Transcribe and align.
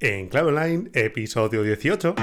en 0.00 0.28
Clave 0.28 0.48
Online, 0.48 0.90
episodio 0.92 1.62
18. 1.62 2.14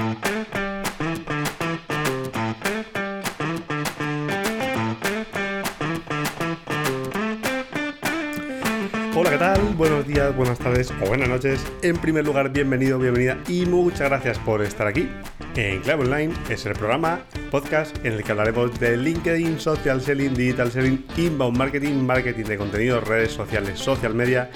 Hola, 9.16 9.30
¿qué 9.30 9.38
tal? 9.38 9.60
Buenos 9.76 10.06
días, 10.06 10.36
buenas 10.36 10.58
tardes 10.58 10.92
o 11.02 11.06
buenas 11.06 11.28
noches. 11.28 11.64
En 11.82 11.96
primer 11.96 12.24
lugar, 12.24 12.50
bienvenido, 12.52 12.98
bienvenida 12.98 13.38
y 13.48 13.66
muchas 13.66 14.08
gracias 14.08 14.38
por 14.38 14.62
estar 14.62 14.86
aquí. 14.86 15.08
En 15.56 15.80
Clave 15.80 16.04
Online 16.04 16.34
es 16.50 16.66
el 16.66 16.74
programa, 16.74 17.24
podcast 17.50 17.96
en 18.04 18.14
el 18.14 18.24
que 18.24 18.32
hablaremos 18.32 18.78
de 18.78 18.96
LinkedIn, 18.96 19.58
social 19.58 20.00
selling, 20.00 20.34
digital 20.34 20.70
selling, 20.70 21.04
inbound 21.16 21.56
marketing, 21.56 21.94
marketing 22.04 22.44
de 22.44 22.56
contenido, 22.56 23.00
redes 23.00 23.32
sociales, 23.32 23.78
social 23.78 24.14
media 24.14 24.50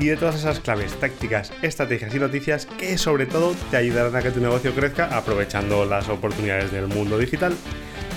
y 0.00 0.06
de 0.06 0.16
todas 0.16 0.36
esas 0.36 0.60
claves, 0.60 0.98
tácticas, 0.98 1.52
estrategias 1.62 2.14
y 2.14 2.18
noticias 2.18 2.66
que 2.66 2.96
sobre 2.96 3.26
todo 3.26 3.54
te 3.70 3.76
ayudarán 3.76 4.16
a 4.16 4.22
que 4.22 4.30
tu 4.30 4.40
negocio 4.40 4.74
crezca 4.74 5.16
aprovechando 5.16 5.84
las 5.84 6.08
oportunidades 6.08 6.72
del 6.72 6.88
mundo 6.88 7.18
digital. 7.18 7.54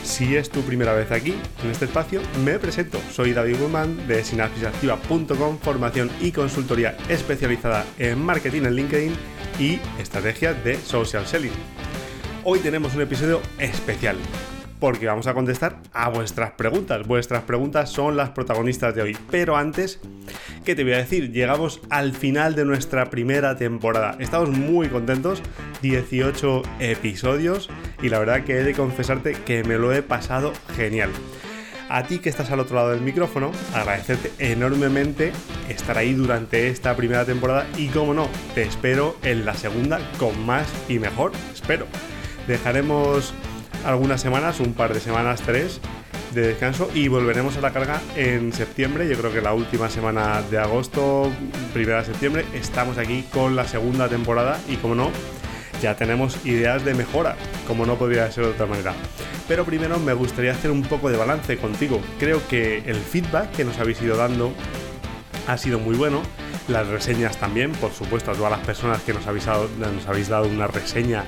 Si 0.04 0.36
es 0.36 0.50
tu 0.50 0.62
primera 0.62 0.94
vez 0.94 1.12
aquí, 1.12 1.36
en 1.64 1.72
este 1.72 1.86
espacio, 1.86 2.22
me 2.44 2.58
presento. 2.58 3.00
Soy 3.12 3.34
David 3.34 3.58
Guzmán 3.60 4.08
de 4.08 4.24
sinapsisactiva.com, 4.24 5.58
formación 5.60 6.10
y 6.22 6.32
consultoría 6.32 6.98
especializada 7.10 7.86
en 8.00 8.24
marketing 8.24 8.64
en 8.64 8.76
LinkedIn 8.76 9.16
y 9.60 9.80
estrategias 10.00 10.62
de 10.64 10.78
social 10.78 11.28
selling. 11.28 11.54
Hoy 12.46 12.60
tenemos 12.60 12.96
un 12.96 13.02
episodio 13.02 13.42
especial 13.60 14.18
porque 14.84 15.06
vamos 15.06 15.28
a 15.28 15.34
contestar 15.34 15.78
a 15.94 16.10
vuestras 16.10 16.52
preguntas. 16.52 17.08
Vuestras 17.08 17.44
preguntas 17.44 17.90
son 17.90 18.18
las 18.18 18.32
protagonistas 18.32 18.94
de 18.94 19.02
hoy. 19.02 19.18
Pero 19.32 19.56
antes, 19.56 20.02
¿qué 20.66 20.76
te 20.76 20.84
voy 20.84 20.92
a 20.92 20.98
decir? 20.98 21.32
Llegamos 21.32 21.80
al 21.90 22.12
final 22.12 22.54
de 22.54 22.66
nuestra 22.66 23.10
primera 23.10 23.56
temporada. 23.56 24.18
Estamos 24.20 24.50
muy 24.50 24.90
contentos, 24.90 25.42
18 25.84 26.64
episodios 26.82 27.70
y 28.02 28.10
la 28.10 28.20
verdad 28.20 28.44
que 28.44 28.60
he 28.60 28.64
de 28.66 28.74
confesarte 28.74 29.32
que 29.46 29.64
me 29.64 29.78
lo 29.78 29.94
he 29.94 30.02
pasado 30.02 30.52
genial. 30.76 31.12
A 31.88 32.04
ti 32.04 32.20
que 32.20 32.28
estás 32.28 32.52
al 32.52 32.60
otro 32.60 32.76
lado 32.76 32.90
del 32.90 33.00
micrófono, 33.00 33.54
agradecerte 33.74 34.34
enormemente 34.38 35.32
estar 35.70 35.98
ahí 35.98 36.14
durante 36.14 36.68
esta 36.68 36.94
primera 36.98 37.24
temporada 37.24 37.66
y 37.78 37.88
como 37.88 38.14
no, 38.14 38.28
te 38.54 38.64
espero 38.64 39.16
en 39.24 39.46
la 39.46 39.54
segunda 39.54 40.02
con 40.20 40.46
más 40.46 40.68
y 40.90 41.00
mejor, 41.00 41.32
espero. 41.54 41.88
Dejaremos 42.48 43.34
algunas 43.86 44.22
semanas, 44.22 44.60
un 44.60 44.74
par 44.74 44.94
de 44.94 45.00
semanas, 45.00 45.42
tres 45.46 45.80
de 46.34 46.48
descanso 46.48 46.90
y 46.94 47.08
volveremos 47.08 47.58
a 47.58 47.62
la 47.62 47.72
carga 47.72 48.02
en 48.16 48.54
septiembre. 48.54 49.08
Yo 49.08 49.18
creo 49.18 49.32
que 49.32 49.42
la 49.42 49.54
última 49.54 49.90
semana 49.90 50.42
de 50.42 50.58
agosto, 50.58 51.32
primera 51.74 52.00
de 52.00 52.06
septiembre, 52.06 52.46
estamos 52.54 52.98
aquí 52.98 53.24
con 53.32 53.56
la 53.56 53.68
segunda 53.68 54.10
temporada 54.10 54.60
y 54.68 54.78
como 54.78 54.96
no, 54.96 55.12
ya 55.82 55.96
tenemos 55.96 56.46
ideas 56.46 56.84
de 56.86 56.94
mejora, 56.94 57.36
como 57.68 57.86
no 57.86 57.96
podría 57.96 58.32
ser 58.32 58.46
de 58.46 58.52
otra 58.52 58.66
manera. 58.66 58.94
Pero 59.48 59.66
primero 59.66 60.00
me 60.00 60.14
gustaría 60.14 60.54
hacer 60.54 60.72
un 60.72 60.84
poco 60.84 61.10
de 61.10 61.18
balance 61.18 61.58
contigo. 61.58 62.00
Creo 62.20 62.46
que 62.48 62.78
el 62.86 62.96
feedback 62.96 63.52
que 63.52 63.66
nos 63.66 63.78
habéis 63.78 64.02
ido 64.02 64.16
dando 64.16 64.54
ha 65.48 65.58
sido 65.58 65.80
muy 65.80 65.96
bueno. 65.96 66.22
Las 66.70 66.88
reseñas 66.88 67.38
también, 67.38 67.74
por 67.74 67.92
supuesto, 67.92 68.32
a 68.32 68.34
todas 68.34 68.52
las 68.52 68.62
personas 68.62 69.02
que 69.02 69.14
nos 69.14 69.28
habéis 69.28 69.46
dado, 69.46 69.68
nos 69.78 70.08
habéis 70.08 70.30
dado 70.30 70.48
una 70.48 70.68
reseña 70.68 71.26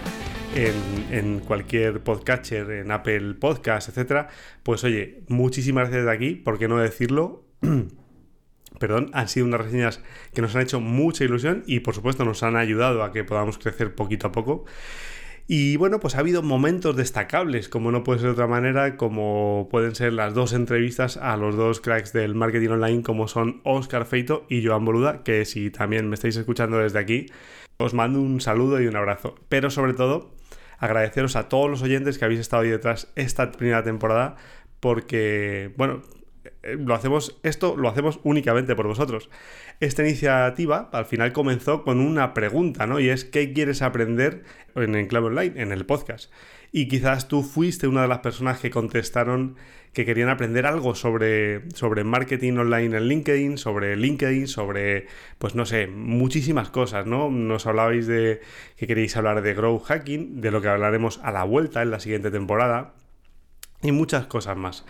en, 0.56 1.39
cualquier 1.42 2.02
podcatcher, 2.02 2.72
en 2.72 2.92
Apple 2.92 3.34
Podcast, 3.36 3.89
etcétera, 3.89 4.30
pues 4.64 4.84
oye, 4.84 5.23
muchísimas 5.28 5.89
gracias 5.89 6.06
de 6.06 6.12
aquí, 6.12 6.36
¿por 6.36 6.58
qué 6.58 6.67
no 6.67 6.78
decirlo? 6.78 7.44
Perdón, 8.80 9.09
han 9.14 9.28
sido 9.28 9.45
unas 9.45 9.62
reseñas 9.62 10.02
que 10.34 10.42
nos 10.42 10.56
han 10.56 10.62
hecho 10.62 10.80
mucha 10.80 11.23
ilusión 11.23 11.64
y 11.67 11.81
por 11.81 11.94
supuesto 11.94 12.25
nos 12.25 12.42
han 12.44 12.56
ayudado 12.56 13.03
a 13.03 13.12
que 13.12 13.23
podamos 13.23 13.58
crecer 13.58 13.95
poquito 13.95 14.28
a 14.28 14.31
poco. 14.31 14.66
Y 15.47 15.78
bueno, 15.78 16.00
pues 16.00 16.16
ha 16.16 16.20
habido 16.20 16.42
momentos 16.42 16.95
destacables, 16.95 17.69
como 17.69 17.92
no 17.92 18.03
puede 18.03 18.19
ser 18.19 18.30
de 18.30 18.34
otra 18.34 18.47
manera, 18.47 18.97
como 18.97 19.67
pueden 19.69 19.94
ser 19.94 20.14
las 20.14 20.34
dos 20.34 20.53
entrevistas 20.53 21.18
a 21.18 21.38
los 21.38 21.56
dos 21.56 21.81
cracks 21.81 22.13
del 22.13 22.34
marketing 22.34 22.69
online, 22.69 23.03
como 23.03 23.28
son 23.28 23.62
Oscar 23.63 24.06
Feito 24.06 24.46
y 24.50 24.66
Joan 24.66 24.85
Boluda, 24.85 25.22
que 25.24 25.46
si 25.46 25.69
también 25.69 26.09
me 26.09 26.16
estáis 26.16 26.35
escuchando 26.35 26.79
desde 26.79 26.97
aquí, 26.97 27.28
os 27.78 27.94
mando 27.94 28.19
un 28.22 28.41
saludo 28.41 28.81
y 28.81 28.88
un 28.88 28.96
abrazo. 28.96 29.35
Pero 29.47 29.69
sobre 29.69 29.94
todo, 29.94 30.35
agradeceros 30.78 31.36
a 31.36 31.50
todos 31.50 31.69
los 31.69 31.81
oyentes 31.81 32.18
que 32.18 32.25
habéis 32.25 32.40
estado 32.40 32.63
ahí 32.63 32.69
detrás 32.69 33.12
esta 33.16 33.52
primera 33.52 33.84
temporada, 33.84 34.36
porque, 34.80 35.74
bueno, 35.78 36.02
eh, 36.63 36.78
lo 36.80 36.94
hacemos, 36.94 37.40
esto 37.44 37.75
lo 37.75 37.90
hacemos 37.90 38.19
únicamente 38.24 38.75
por 38.75 38.88
vosotros. 38.88 39.30
Esta 39.80 40.03
iniciativa 40.03 40.90
al 40.91 41.06
final 41.06 41.34
comenzó 41.34 41.84
con 41.84 42.00
una 42.00 42.34
pregunta, 42.34 42.88
¿no? 42.88 43.00
Y 43.00 43.09
es 43.09 43.25
¿qué 43.25 43.53
quieres 43.53 43.81
aprender 43.81 44.44
en 44.75 44.96
Enclave 44.96 45.28
Online, 45.28 45.62
en 45.62 45.72
el 45.72 45.85
podcast? 45.85 46.31
Y 46.78 46.90
quizás 46.90 47.30
tú 47.30 47.41
fuiste 47.41 47.88
una 47.88 48.02
de 48.02 48.09
las 48.09 48.19
personas 48.19 48.59
que 48.59 48.69
contestaron 48.69 49.56
que 49.94 50.03
querían 50.03 50.28
aprender 50.28 50.66
algo 50.66 50.94
sobre, 50.94 51.72
sobre 51.74 52.03
marketing 52.03 52.58
online 52.58 52.97
en 52.97 53.08
LinkedIn, 53.08 53.58
sobre 53.58 53.96
LinkedIn, 53.96 54.50
sobre, 54.50 55.08
pues 55.38 55.56
no 55.56 55.66
sé, 55.66 55.88
muchísimas 55.88 56.69
cosas, 56.72 57.06
¿no? 57.06 57.31
Nos 57.31 57.66
hablabais 57.66 58.08
de 58.08 58.41
que 58.75 58.88
queréis 58.88 59.16
hablar 59.16 59.41
de 59.41 59.53
Grow 59.53 59.80
Hacking, 59.80 60.41
de 60.41 60.52
lo 60.52 60.62
que 60.62 60.68
hablaremos 60.68 61.22
a 61.24 61.31
la 61.31 61.46
vuelta 61.46 61.81
en 61.81 61.91
la 61.91 62.02
siguiente 62.02 62.30
temporada, 62.30 62.94
y 63.81 63.94
muchas 63.94 64.28
cosas 64.28 64.58
más. 64.58 64.84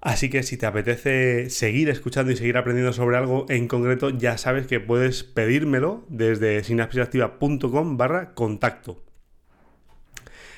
Así 0.00 0.30
que 0.30 0.42
si 0.42 0.56
te 0.56 0.66
apetece 0.66 1.48
seguir 1.48 1.90
escuchando 1.90 2.32
y 2.32 2.36
seguir 2.36 2.56
aprendiendo 2.56 2.92
sobre 2.92 3.18
algo 3.18 3.46
en 3.50 3.68
concreto, 3.68 4.10
ya 4.10 4.36
sabes 4.36 4.66
que 4.66 4.80
puedes 4.80 5.22
pedírmelo 5.22 6.04
desde 6.08 6.64
sinapsisactiva.com 6.64 7.96
barra 7.96 8.34
contacto. 8.34 9.11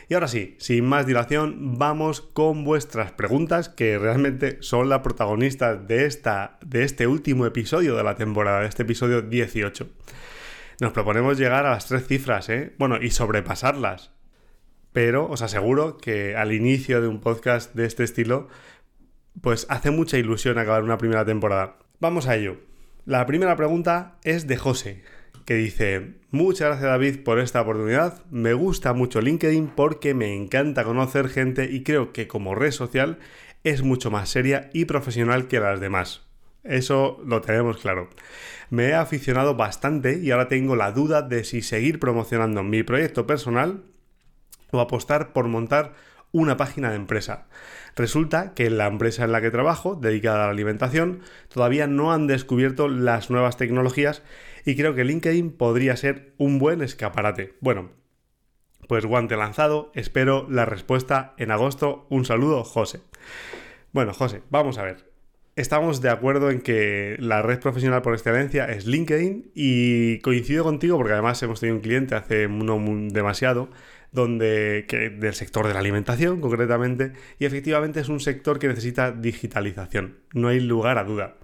Y 0.09 0.15
ahora 0.15 0.29
sí, 0.29 0.57
sin 0.59 0.85
más 0.85 1.07
dilación, 1.07 1.79
vamos 1.79 2.21
con 2.21 2.65
vuestras 2.65 3.13
preguntas, 3.13 3.69
que 3.69 3.99
realmente 3.99 4.59
son 4.61 4.89
la 4.89 5.03
protagonista 5.03 5.77
de, 5.77 6.05
esta, 6.05 6.59
de 6.65 6.85
este 6.85 7.07
último 7.07 7.47
episodio 7.47 7.97
de 7.97 8.05
la 8.05 8.17
temporada, 8.17 8.61
de 8.61 8.69
este 8.69 8.83
episodio 8.83 9.23
18. 9.23 9.89
Nos 10.81 10.93
proponemos 10.93 11.39
llegar 11.39 11.65
a 11.65 11.71
las 11.71 11.87
tres 11.87 12.07
cifras, 12.07 12.49
¿eh? 12.49 12.75
Bueno, 12.79 12.99
y 13.01 13.11
sobrepasarlas. 13.11 14.11
Pero 14.93 15.29
os 15.29 15.43
aseguro 15.43 15.97
que 15.97 16.37
al 16.37 16.53
inicio 16.53 17.01
de 17.01 17.09
un 17.09 17.21
podcast 17.21 17.75
de 17.75 17.87
este 17.87 18.05
estilo, 18.05 18.49
pues 19.41 19.67
hace 19.71 19.91
mucha 19.91 20.19
ilusión 20.19 20.59
acabar 20.59 20.83
una 20.83 20.99
primera 20.99 21.25
temporada. 21.25 21.79
Vamos 21.99 22.29
a 22.29 22.37
ello. 22.37 22.59
La 23.07 23.27
primera 23.27 23.57
pregunta 23.57 24.19
es 24.23 24.47
de 24.47 24.57
José, 24.57 25.03
que 25.45 25.55
dice, 25.55 26.15
muchas 26.31 26.69
gracias 26.69 26.91
David 26.91 27.25
por 27.25 27.39
esta 27.39 27.61
oportunidad, 27.61 28.25
me 28.31 28.55
gusta 28.55 28.93
mucho 28.93 29.21
LinkedIn 29.21 29.69
porque 29.69 30.15
me 30.15 30.35
encanta 30.35 30.85
conocer 30.85 31.29
gente 31.29 31.71
y 31.71 31.83
creo 31.83 32.13
que 32.13 32.27
como 32.27 32.55
red 32.55 32.71
social 32.71 33.19
es 33.63 33.83
mucho 33.83 34.11
más 34.11 34.29
seria 34.29 34.71
y 34.73 34.85
profesional 34.87 35.49
que 35.49 35.61
las 35.61 35.81
demás. 35.81 36.23
Eso 36.65 37.21
lo 37.27 37.43
tenemos 37.43 37.77
claro. 37.79 38.09
Me 38.71 38.89
he 38.89 38.95
aficionado 38.95 39.55
bastante 39.55 40.19
y 40.19 40.31
ahora 40.31 40.49
tengo 40.49 40.77
la 40.77 40.93
duda 40.93 41.21
de 41.21 41.45
si 41.45 41.61
seguir 41.61 41.99
promocionando 41.99 42.63
mi 42.63 42.83
proyecto 42.83 43.27
personal 43.27 43.85
o 44.71 44.81
apostar 44.81 45.33
por 45.33 45.47
montar 45.47 45.93
una 46.33 46.57
página 46.57 46.91
de 46.91 46.97
empresa. 46.97 47.47
Resulta 47.95 48.55
que 48.55 48.71
la 48.71 48.87
empresa 48.87 49.25
en 49.25 49.33
la 49.33 49.41
que 49.41 49.53
trabajo, 49.53 49.95
dedicada 49.95 50.43
a 50.43 50.47
la 50.47 50.53
alimentación, 50.53 51.21
todavía 51.49 51.87
no 51.87 52.13
han 52.13 52.27
descubierto 52.27 52.89
las 52.89 53.31
nuevas 53.31 53.57
tecnologías 53.57 54.23
y 54.65 54.77
creo 54.77 54.95
que 54.95 55.05
LinkedIn 55.05 55.53
podría 55.53 55.97
ser 55.97 56.35
un 56.39 56.59
buen 56.59 56.83
escaparate. 56.83 57.55
Bueno, 57.61 57.91
pues 58.89 59.07
guante 59.07 59.37
lanzado, 59.37 59.91
espero 59.95 60.47
la 60.51 60.65
respuesta 60.65 61.35
en 61.39 61.51
agosto. 61.51 62.07
Un 62.11 62.25
saludo, 62.25 62.65
José. 62.65 63.01
Bueno, 63.93 64.13
José, 64.13 64.43
vamos 64.51 64.79
a 64.79 64.83
ver. 64.83 65.13
Estamos 65.57 66.01
de 66.01 66.11
acuerdo 66.11 66.51
en 66.51 66.61
que 66.61 67.17
la 67.21 67.41
red 67.41 67.61
profesional 67.61 68.03
por 68.03 68.15
excelencia 68.15 68.65
es 68.65 68.87
LinkedIn 68.87 69.53
y 69.55 70.19
coincido 70.19 70.65
contigo 70.65 70.97
porque 70.97 71.13
además 71.13 71.41
hemos 71.45 71.61
tenido 71.61 71.77
un 71.77 71.83
cliente 71.83 72.17
hace 72.17 72.49
no 72.49 72.83
demasiado 73.11 73.71
donde 74.11 74.87
que, 74.89 75.11
del 75.11 75.35
sector 75.35 75.69
de 75.69 75.75
la 75.75 75.79
alimentación 75.79 76.41
concretamente 76.41 77.13
y 77.39 77.45
efectivamente 77.45 78.01
es 78.01 78.09
un 78.09 78.19
sector 78.19 78.59
que 78.59 78.67
necesita 78.67 79.13
digitalización, 79.13 80.19
no 80.33 80.49
hay 80.49 80.59
lugar 80.59 80.99
a 80.99 81.05
duda. 81.05 81.37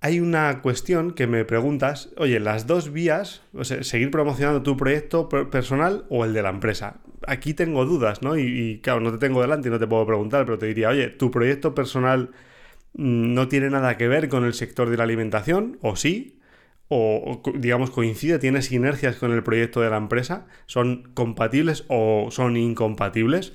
Hay 0.00 0.20
una 0.20 0.62
cuestión 0.62 1.12
que 1.12 1.26
me 1.26 1.44
preguntas, 1.44 2.10
oye, 2.16 2.38
las 2.38 2.66
dos 2.66 2.92
vías, 2.92 3.42
o 3.54 3.64
sea, 3.64 3.82
seguir 3.82 4.10
promocionando 4.10 4.62
tu 4.62 4.76
proyecto 4.76 5.28
personal 5.28 6.04
o 6.10 6.24
el 6.24 6.32
de 6.34 6.42
la 6.42 6.50
empresa. 6.50 7.00
Aquí 7.26 7.54
tengo 7.54 7.84
dudas, 7.86 8.22
¿no? 8.22 8.36
Y, 8.38 8.80
claro, 8.82 9.00
no 9.00 9.10
te 9.12 9.18
tengo 9.18 9.40
delante 9.40 9.68
y 9.68 9.70
no 9.70 9.78
te 9.78 9.86
puedo 9.86 10.06
preguntar, 10.06 10.44
pero 10.44 10.58
te 10.58 10.66
diría, 10.66 10.90
oye, 10.90 11.08
¿tu 11.08 11.30
proyecto 11.30 11.74
personal 11.74 12.30
mm, 12.94 13.34
no 13.34 13.48
tiene 13.48 13.70
nada 13.70 13.96
que 13.96 14.08
ver 14.08 14.28
con 14.28 14.44
el 14.44 14.54
sector 14.54 14.90
de 14.90 14.96
la 14.98 15.04
alimentación? 15.04 15.78
¿O 15.82 15.96
sí? 15.96 16.36
o, 16.88 17.42
digamos 17.54 17.90
coincide, 17.90 18.38
tiene 18.38 18.62
sinergias 18.62 19.16
con 19.16 19.32
el 19.32 19.42
proyecto 19.42 19.80
de 19.80 19.90
la 19.90 19.96
empresa, 19.96 20.46
son 20.66 21.10
compatibles 21.14 21.84
o 21.88 22.28
son 22.30 22.56
incompatibles. 22.56 23.52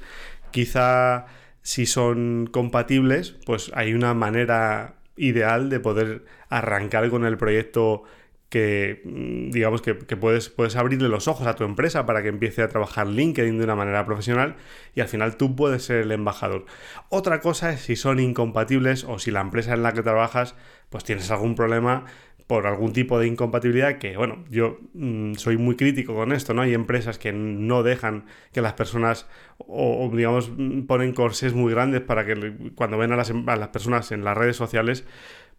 Quizá 0.51 1.27
si 1.61 1.85
son 1.85 2.49
compatibles, 2.51 3.35
pues 3.45 3.71
hay 3.73 3.93
una 3.93 4.13
manera 4.13 4.95
ideal 5.15 5.69
de 5.69 5.79
poder 5.79 6.25
arrancar 6.49 7.09
con 7.09 7.25
el 7.25 7.37
proyecto 7.37 8.03
que 8.51 9.01
mm, 9.05 9.49
digamos 9.51 9.81
que, 9.81 9.95
puedes, 9.95 10.49
puedes 10.49 10.75
abrirle 10.75 11.07
los 11.07 11.29
ojos 11.29 11.47
a 11.47 11.55
tu 11.55 11.63
empresa 11.63 12.05
para 12.05 12.21
que 12.21 12.27
empiece 12.27 12.61
a 12.61 12.67
trabajar 12.67 13.07
LinkedIn 13.07 13.57
de 13.57 13.63
una 13.63 13.75
manera 13.75 14.05
profesional 14.05 14.57
y 14.93 14.99
al 14.99 15.07
final 15.07 15.37
tú 15.37 15.55
puedes 15.55 15.85
ser 15.85 16.01
el 16.01 16.11
embajador. 16.11 16.65
Otra 17.07 17.39
cosa 17.39 17.71
es 17.71 17.79
si 17.79 17.95
son 17.95 18.19
incompatibles 18.19 19.05
o 19.05 19.19
si 19.19 19.31
la 19.31 19.39
empresa 19.39 19.73
en 19.73 19.83
la 19.83 19.93
que 19.93 20.03
trabajas 20.03 20.55
pues 20.89 21.05
tienes 21.05 21.31
algún 21.31 21.55
problema 21.55 22.03
por 22.45 22.67
algún 22.67 22.91
tipo 22.91 23.17
de 23.17 23.27
incompatibilidad 23.27 23.97
que, 23.97 24.17
bueno, 24.17 24.43
yo 24.49 24.77
mm, 24.93 25.35
soy 25.35 25.55
muy 25.55 25.77
crítico 25.77 26.13
con 26.13 26.33
esto, 26.33 26.53
¿no? 26.53 26.63
Hay 26.63 26.73
empresas 26.73 27.17
que 27.17 27.31
no 27.31 27.83
dejan 27.83 28.25
que 28.51 28.59
las 28.59 28.73
personas, 28.73 29.25
o, 29.57 30.11
digamos, 30.13 30.51
ponen 30.85 31.13
corsés 31.13 31.53
muy 31.53 31.71
grandes 31.71 32.01
para 32.01 32.25
que 32.25 32.73
cuando 32.75 32.97
ven 32.97 33.13
a 33.13 33.15
las, 33.15 33.31
a 33.31 33.55
las 33.55 33.69
personas 33.69 34.11
en 34.11 34.25
las 34.25 34.37
redes 34.37 34.57
sociales, 34.57 35.05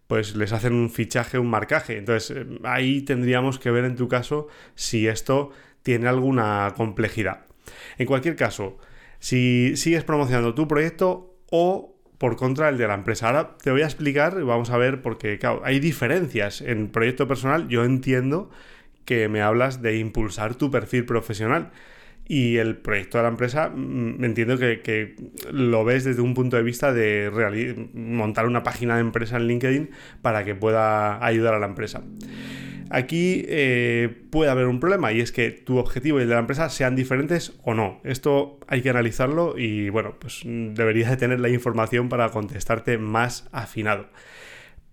pues 0.07 0.37
les 0.37 0.53
hacen 0.53 0.75
un 0.75 0.91
fichaje, 0.91 1.39
un 1.39 1.49
marcaje. 1.51 1.99
Entonces, 1.99 2.37
eh, 2.37 2.47
ahí 2.65 3.03
tendríamos 3.03 3.59
que 3.59 3.71
ver 3.71 3.85
en 3.85 3.97
tu 3.97 4.09
caso 4.09 4.49
si 4.75 5.09
esto 5.09 5.51
tiene 5.83 6.09
alguna 6.09 6.75
complejidad. 6.77 7.47
En 7.99 8.07
cualquier 8.07 8.37
caso, 8.37 8.79
si 9.19 9.77
sigues 9.77 10.05
promocionando 10.05 10.55
tu 10.55 10.69
proyecto 10.69 11.37
o 11.51 11.93
por 12.19 12.37
contra 12.37 12.69
el 12.69 12.79
de 12.79 12.87
la 12.87 12.95
empresa. 12.95 13.27
Ahora 13.27 13.57
te 13.61 13.73
voy 13.73 13.83
a 13.83 13.87
explicar 13.87 14.45
vamos 14.45 14.71
a 14.71 14.77
ver 14.77 15.03
porque 15.03 15.41
claro, 15.41 15.61
hay 15.65 15.81
diferencias 15.81 16.61
en 16.61 16.89
proyecto 16.89 17.27
personal. 17.27 17.67
Yo 17.69 17.85
entiendo 17.85 18.49
que 19.05 19.29
me 19.29 19.43
hablas 19.43 19.83
de 19.83 19.99
impulsar 19.99 20.55
tu 20.55 20.71
perfil 20.71 21.05
profesional. 21.05 21.73
Y 22.27 22.57
el 22.57 22.77
proyecto 22.77 23.19
de 23.19 23.23
la 23.23 23.29
empresa, 23.29 23.69
mm, 23.69 24.25
entiendo 24.25 24.57
que, 24.59 25.15
lo 25.51 25.85
ves 25.85 26.05
desde 26.05 26.23
un 26.23 26.35
punto 26.35 26.57
de 26.57 26.63
vista 26.63 26.93
de 26.93 27.89
montar 27.95 28.47
una 28.47 28.63
página 28.63 28.95
de 28.95 29.01
empresa 29.01 29.37
en 29.37 29.49
LinkedIn 29.49 29.91
para 30.23 30.45
que 30.45 30.55
pueda 30.55 31.25
ayudar 31.25 31.55
a 31.55 31.59
la 31.59 31.67
empresa. 31.67 32.03
Aquí 32.91 33.47
eh, 33.49 34.15
puede 34.29 34.51
haber 34.51 34.67
un 34.67 34.79
problema 34.79 35.13
y 35.13 35.21
es 35.21 35.33
que 35.33 35.51
tu 35.51 35.79
objetivo 35.79 36.19
y 36.19 36.25
el 36.25 36.29
de 36.29 36.35
la 36.35 36.41
empresa 36.41 36.69
sean 36.69 36.95
diferentes 36.95 37.55
o 37.65 37.73
no. 37.73 38.03
Esto 38.05 38.61
hay 38.67 38.83
que 38.83 38.91
analizarlo 38.91 39.55
y 39.57 39.89
bueno, 39.89 40.15
pues 40.19 40.43
deberías 40.45 41.09
de 41.09 41.17
tener 41.17 41.41
la 41.41 41.49
información 41.49 42.11
para 42.11 42.29
contestarte 42.29 42.99
más 42.99 43.49
afinado. 43.51 44.09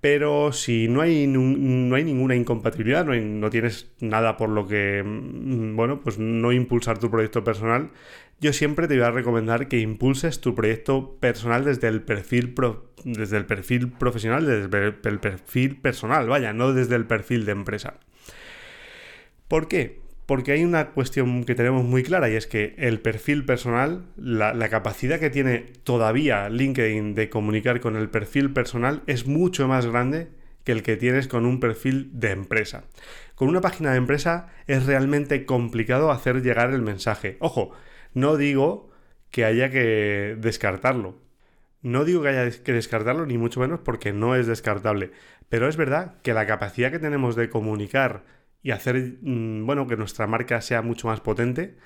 Pero 0.01 0.53
si 0.53 0.87
no 0.87 1.01
hay, 1.01 1.27
no 1.27 1.93
hay 1.95 2.03
ninguna 2.05 2.35
incompatibilidad, 2.35 3.05
no, 3.05 3.49
tienes 3.49 3.91
nada 3.99 4.37
por 4.37 4.49
lo 4.49 4.65
que, 4.65 5.03
mm, 5.03 5.75
bueno, 5.75 5.99
pues 6.01 6.17
no 6.17 6.53
impulsar 6.53 6.99
tu 6.99 7.11
proyecto 7.11 7.43
personal, 7.43 7.91
yo 8.39 8.53
siempre 8.53 8.87
te 8.87 8.95
voy 8.95 9.03
a 9.03 9.11
recomendar 9.11 9.67
que 9.67 9.79
impulses 9.79 10.39
tu 10.39 10.55
proyecto 10.55 11.17
personal 11.19 11.65
desde 11.65 11.89
el 11.89 12.01
perfil, 12.01 12.55
desde 13.03 13.37
el 13.37 13.45
perfil 13.45 13.91
profesional, 13.91 14.45
desde 14.45 15.09
el 15.09 15.19
perfil 15.19 15.75
personal, 15.75 16.27
vaya, 16.29 16.53
no 16.53 16.71
desde 16.71 16.95
el 16.95 17.05
perfil 17.05 17.45
de 17.45 17.51
empresa. 17.51 17.99
¿Por 19.49 19.67
qué? 19.67 19.99
Porque 20.29 20.51
hay 20.51 20.63
una 20.63 20.91
cuestión 20.91 21.43
que 21.43 21.55
tenemos 21.55 21.83
muy 21.83 22.03
clara 22.03 22.29
y 22.29 22.35
es 22.35 22.45
que 22.45 22.75
el 22.77 22.99
perfil 22.99 23.45
personal, 23.45 24.05
la, 24.15 24.69
capacidad 24.69 25.19
que 25.19 25.31
tiene 25.31 25.65
todavía 25.83 26.49
LinkedIn 26.49 27.15
de 27.15 27.31
comunicar 27.31 27.79
con 27.79 27.95
el 27.95 28.11
perfil 28.11 28.53
personal 28.53 29.01
es 29.07 29.25
mucho 29.25 29.67
más 29.67 29.87
grande 29.87 30.27
que 30.63 30.71
el 30.71 30.83
que 30.83 30.97
tienes 30.97 31.27
con 31.27 31.47
un 31.47 31.59
perfil 31.59 32.11
de 32.13 32.29
empresa. 32.29 32.83
Con 33.33 33.47
una 33.47 33.59
página 33.59 33.89
de 33.89 33.97
empresa 33.97 34.49
es 34.67 34.85
realmente 34.85 35.47
complicado 35.47 36.11
hacer 36.11 36.43
llegar 36.43 36.69
el 36.75 36.83
mensaje. 36.83 37.37
Ojo, 37.39 37.71
no 38.13 38.37
digo 38.37 38.91
que 39.31 39.45
haya 39.45 39.71
que 39.71 40.37
descartarlo. 40.39 41.17
No 41.81 42.05
digo 42.05 42.21
que 42.21 42.29
haya 42.29 42.51
que 42.63 42.73
descartarlo, 42.73 43.25
ni 43.25 43.39
mucho 43.39 43.61
menos 43.61 43.79
porque 43.79 44.13
no 44.13 44.35
es 44.35 44.45
descartable. 44.45 45.09
Pero 45.49 45.67
es 45.67 45.75
verdad 45.75 46.21
que 46.21 46.33
la 46.33 46.45
capacidad 46.45 46.91
que 46.91 46.99
tenemos 46.99 47.35
de 47.35 47.49
comunicar 47.49 48.37
y 48.61 48.71
hacer, 48.71 49.17
mm, 49.21 49.65
bueno, 49.65 49.87
que 49.87 49.97
nuestra 49.97 50.27
marca 50.27 50.61
sea 50.61 50.81
mucho 50.81 51.07
más 51.07 51.21
potente, 51.21 51.77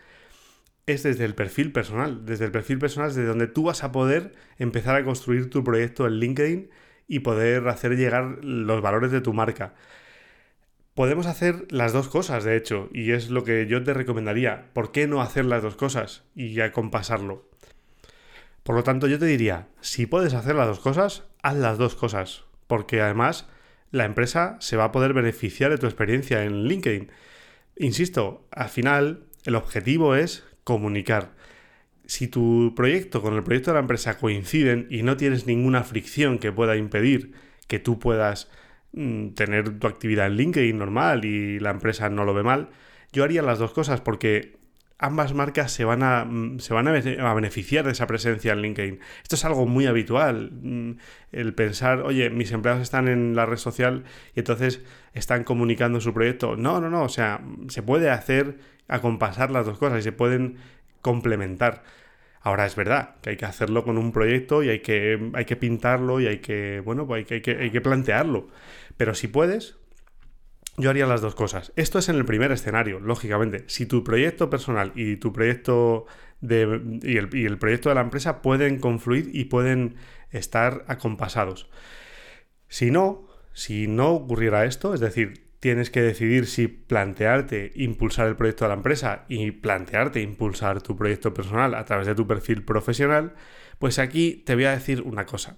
es 0.86 1.04
desde 1.04 1.25
el 1.25 1.36
perfil 1.36 1.72
personal. 1.72 2.25
Desde 2.25 2.46
el 2.46 2.52
perfil 2.52 2.80
personal 2.80 3.10
es 3.10 3.16
desde 3.16 3.30
donde 3.30 3.48
tú 3.48 3.64
vas 3.64 3.84
a 3.84 3.92
poder 3.92 4.34
empezar 4.58 4.96
a 4.96 5.04
construir 5.04 5.50
tu 5.50 5.64
proyecto 5.64 6.08
en 6.08 6.14
LinkedIn 6.20 6.70
y 7.08 7.20
poder 7.20 7.68
hacer 7.68 7.96
llegar 7.96 8.44
los 8.44 8.81
valores 8.81 9.12
de 9.12 9.22
tu 9.22 9.34
marca. 9.34 9.75
Podemos 10.94 11.25
hacer 11.25 11.66
las 11.72 11.92
dos 11.92 12.08
cosas, 12.08 12.44
de 12.44 12.56
hecho, 12.56 12.90
y 12.94 13.12
es 13.12 13.30
lo 13.30 13.44
que 13.44 13.66
yo 13.66 13.84
te 13.84 13.94
recomendaría. 13.94 14.70
¿Por 14.74 14.92
qué 14.92 15.08
no 15.08 15.22
hacer 15.22 15.46
las 15.46 15.64
dos 15.64 15.75
cosas 15.75 16.24
y 16.36 16.54
ya 16.54 16.72
compasarlo? 16.72 17.50
Por 18.64 18.75
lo 18.75 18.84
tanto, 18.84 19.08
yo 19.08 19.20
te 19.20 19.25
diría, 19.25 19.68
si 19.81 20.06
puedes 20.06 20.34
hacer 20.34 20.56
las 20.56 20.68
dos 20.68 20.80
cosas, 20.80 21.24
haz 21.42 21.56
las 21.56 21.78
dos 21.78 21.96
cosas, 21.96 22.44
porque 22.68 23.02
además 23.02 23.48
la 23.94 24.06
empresa 24.06 24.57
se 24.60 24.75
va 24.75 24.86
a 24.86 24.92
poder 24.92 25.13
beneficiar 25.13 25.69
de 25.69 25.78
tu 25.78 25.86
experiencia 25.86 26.44
en 26.44 26.63
LinkedIn. 26.63 27.12
Insisto, 27.78 28.48
al 28.51 28.69
final 28.69 29.28
el 29.45 29.56
objetivo 29.56 30.16
es 30.16 30.44
comunicar. 30.63 31.36
Si 32.07 32.28
tu 32.28 32.74
proyecto 32.75 33.22
con 33.22 33.36
el 33.36 33.44
proyecto 33.44 33.69
de 33.69 33.75
la 33.75 33.81
empresa 33.81 34.18
coinciden 34.18 34.88
y 34.90 35.04
no 35.04 35.16
tienes 35.16 35.45
ninguna 35.45 35.84
fricción 35.84 36.40
que 36.40 36.51
pueda 36.51 36.75
impedir 36.75 37.34
que 37.68 37.78
tú 37.78 38.00
puedas 38.00 38.50
mm, 38.94 39.30
tener 39.36 39.78
tu 39.78 39.86
actividad 39.86 40.25
en 40.25 40.38
LinkedIn 40.38 40.78
normal 40.78 41.24
y 41.24 41.60
la 41.60 41.69
empresa 41.69 42.10
no 42.10 42.25
lo 42.25 42.34
ve 42.34 42.42
mal, 42.42 42.69
yo 43.12 43.24
haría 43.24 43.44
las 43.44 43.60
dos 43.60 43.74
cosas 43.74 44.01
porque 44.01 44.57
ambas 45.04 45.34
marcas 45.34 45.72
se 45.74 45.84
van, 45.84 46.02
a, 46.02 46.24
mm, 46.24 46.60
se 46.60 46.74
van 46.74 46.88
a, 46.88 47.34
beneficiar 47.34 47.86
de 47.86 47.92
esa 47.92 48.08
presencia 48.08 48.54
en 48.54 48.62
LinkedIn. 48.62 49.00
Esto 49.22 49.36
es 49.36 49.44
algo 49.44 49.66
muy 49.66 49.86
habitual, 49.86 50.52
mm, 50.54 50.92
el 51.34 51.54
pensar, 51.54 52.00
oye, 52.04 52.30
mis 52.30 52.54
empleados 52.54 52.82
están 52.82 53.10
en 53.10 53.36
la 53.36 53.46
red 53.46 53.58
social 53.58 54.06
y 54.34 54.40
entonces 54.40 54.82
están 55.14 55.44
comunicando 55.44 56.00
su 56.00 56.14
proyecto. 56.14 56.56
No, 56.56 56.80
no, 56.80 56.90
no, 56.90 57.04
o 57.04 57.10
sea, 57.10 57.42
se 57.68 57.84
puede 57.84 58.10
hacer 58.10 58.60
acompasar 58.88 59.52
las 59.52 59.66
dos 59.66 59.78
cosas 59.78 60.00
y 60.00 60.04
se 60.04 60.14
pueden 60.14 60.58
complementar. 61.02 61.84
Ahora 62.40 62.66
es 62.66 62.76
verdad 62.76 63.16
que 63.22 63.32
hay 63.32 63.38
que 63.38 63.46
hacerlo 63.46 63.84
con 63.84 63.98
un 63.98 64.14
proyecto 64.14 64.64
y 64.64 64.70
hay 64.70 64.80
que, 64.80 65.32
hay 65.34 65.46
que 65.46 65.56
pintarlo 65.58 66.22
y 66.22 66.28
hay 66.28 66.40
que, 66.40 66.82
bueno, 66.86 67.06
pues 67.08 67.30
hay 67.30 67.42
que, 67.42 67.52
hay 67.52 67.72
que 67.72 67.82
plantearlo. 67.82 68.48
Pero 68.96 69.16
si 69.16 69.28
puedes, 69.28 69.78
yo 70.78 70.90
haría 70.90 71.06
las 71.06 71.22
dos 71.22 71.36
cosas. 71.36 71.72
Esto 71.75 72.00
es 72.00 72.10
en 72.10 72.16
el 72.16 72.25
primer 72.25 72.52
escenario, 72.52 73.00
lógicamente. 73.00 73.64
Si 73.68 73.86
tu 73.86 74.04
proyecto 74.04 74.50
personal 74.50 74.92
y 74.96 75.18
tu 75.18 75.31
proyecto 75.31 76.06
de, 76.42 77.00
y, 77.04 77.18
el, 77.18 77.58
proyecto 77.58 77.90
de 77.90 77.96
la 77.96 78.02
empresa 78.02 78.42
pueden 78.42 78.80
confluir 78.80 79.30
y 79.34 79.46
pueden 79.46 79.96
estar 80.31 80.84
acompasados. 80.88 81.70
Si 82.68 82.90
no, 82.90 83.28
si 83.54 83.88
no 83.88 84.12
ocurriera 84.12 84.66
esto, 84.66 84.94
es 84.96 85.00
decir, 85.00 85.52
tienes 85.60 85.92
que 85.92 86.02
decidir 86.02 86.48
si 86.48 86.68
plantearte 86.68 87.72
impulsar 87.75 88.28
el 88.28 88.36
proyecto 88.36 88.66
de 88.66 88.70
la 88.70 88.75
empresa 88.75 89.25
y 89.30 89.52
plantearte 89.52 90.22
impulsar 90.22 90.82
tu 90.82 90.98
proyecto 90.98 91.34
personal 91.34 91.75
a 91.75 91.86
través 91.86 92.08
de 92.08 92.15
tu 92.15 92.27
perfil 92.27 92.65
profesional, 92.65 93.36
pues 93.77 94.00
aquí 94.00 94.44
te 94.46 94.56
voy 94.56 94.65
a 94.65 94.72
decir 94.72 95.03
una 95.03 95.25
cosa. 95.25 95.58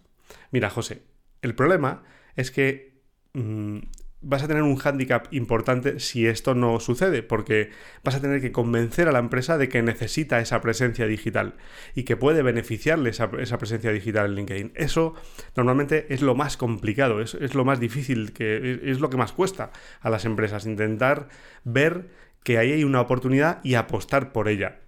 Mira, 0.52 0.70
José, 0.70 1.04
el 1.42 1.56
problema 1.56 2.04
es 2.36 2.52
que 2.52 3.02
mm, 3.34 3.80
vas 4.22 4.44
a 4.44 4.48
tener 4.48 4.64
un 4.64 4.76
hándicap 4.76 5.32
importante 5.32 6.00
si 6.00 6.26
esto 6.26 6.56
no 6.56 6.80
sucede, 6.80 7.22
porque 7.24 7.70
vas 8.04 8.16
a 8.16 8.22
tener 8.22 8.42
que 8.42 8.52
convencer 8.52 9.08
a 9.08 9.12
la 9.12 9.20
empresa 9.20 9.58
de 9.58 9.70
que 9.70 9.82
necesita 9.82 10.40
esa 10.40 10.62
presencia 10.62 11.06
digital 11.06 11.56
y 11.94 12.04
que 12.04 12.18
puede 12.18 12.42
beneficiarle 12.42 13.12
esa, 13.12 13.30
presencia 13.30 13.92
digital 13.92 14.26
en 14.28 14.36
LinkedIn. 14.36 14.72
Eso 14.76 15.14
normalmente 15.56 16.14
es 16.14 16.22
lo 16.22 16.36
más 16.36 16.58
complicado, 16.58 17.22
es, 17.22 17.36
es 17.36 17.54
lo 17.54 17.66
más 17.66 17.80
difícil, 17.80 18.34
que 18.34 18.82
es 18.84 19.00
lo 19.00 19.10
que 19.10 19.18
más 19.18 19.32
cuesta 19.32 19.72
a 20.02 20.10
las 20.10 20.26
empresas, 20.26 20.66
intentar 20.66 21.28
ver 21.64 22.10
que 22.44 22.58
ahí 22.58 22.72
hay 22.72 22.84
una 22.84 23.02
oportunidad 23.02 23.60
y 23.64 23.76
apostar 23.76 24.32
por 24.32 24.48
ella. 24.48 24.80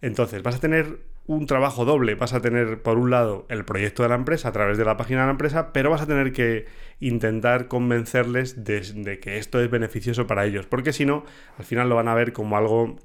Entonces, 0.00 0.42
vas 0.42 0.56
a 0.56 0.60
tener 0.60 1.07
un 1.28 1.46
trabajo 1.46 1.84
doble. 1.84 2.14
Vas 2.16 2.32
a 2.32 2.40
tener, 2.40 2.82
por 2.82 2.98
un 2.98 3.10
lado, 3.10 3.46
el 3.50 3.64
proyecto 3.64 4.02
de 4.02 4.08
la 4.08 4.14
empresa 4.16 4.48
a 4.48 4.52
través 4.52 4.78
de 4.78 4.84
la 4.84 4.96
página 4.96 5.20
de 5.20 5.26
la 5.26 5.32
empresa, 5.32 5.72
pero 5.72 5.90
vas 5.90 6.00
a 6.00 6.06
tener 6.06 6.32
que 6.32 6.66
intentar 7.00 7.68
convencerles 7.68 8.64
de, 8.64 9.20
que 9.20 9.36
esto 9.36 9.60
es 9.60 9.70
beneficioso 9.70 10.26
para 10.26 10.46
ellos, 10.46 10.66
porque 10.66 10.92
si 10.92 11.04
no, 11.04 11.24
al 11.58 11.64
final 11.64 11.88
lo 11.90 11.96
van 11.96 12.08
a 12.08 12.14
ver 12.14 12.32
como 12.32 12.56
algo 12.56 12.96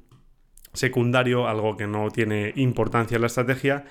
secundario, 0.71 1.47
algo 1.47 1.75
que 1.75 1.85
no 1.85 2.09
tiene 2.09 2.53
importancia 2.55 3.15
en 3.15 3.21
la 3.21 3.27
estrategia, 3.27 3.85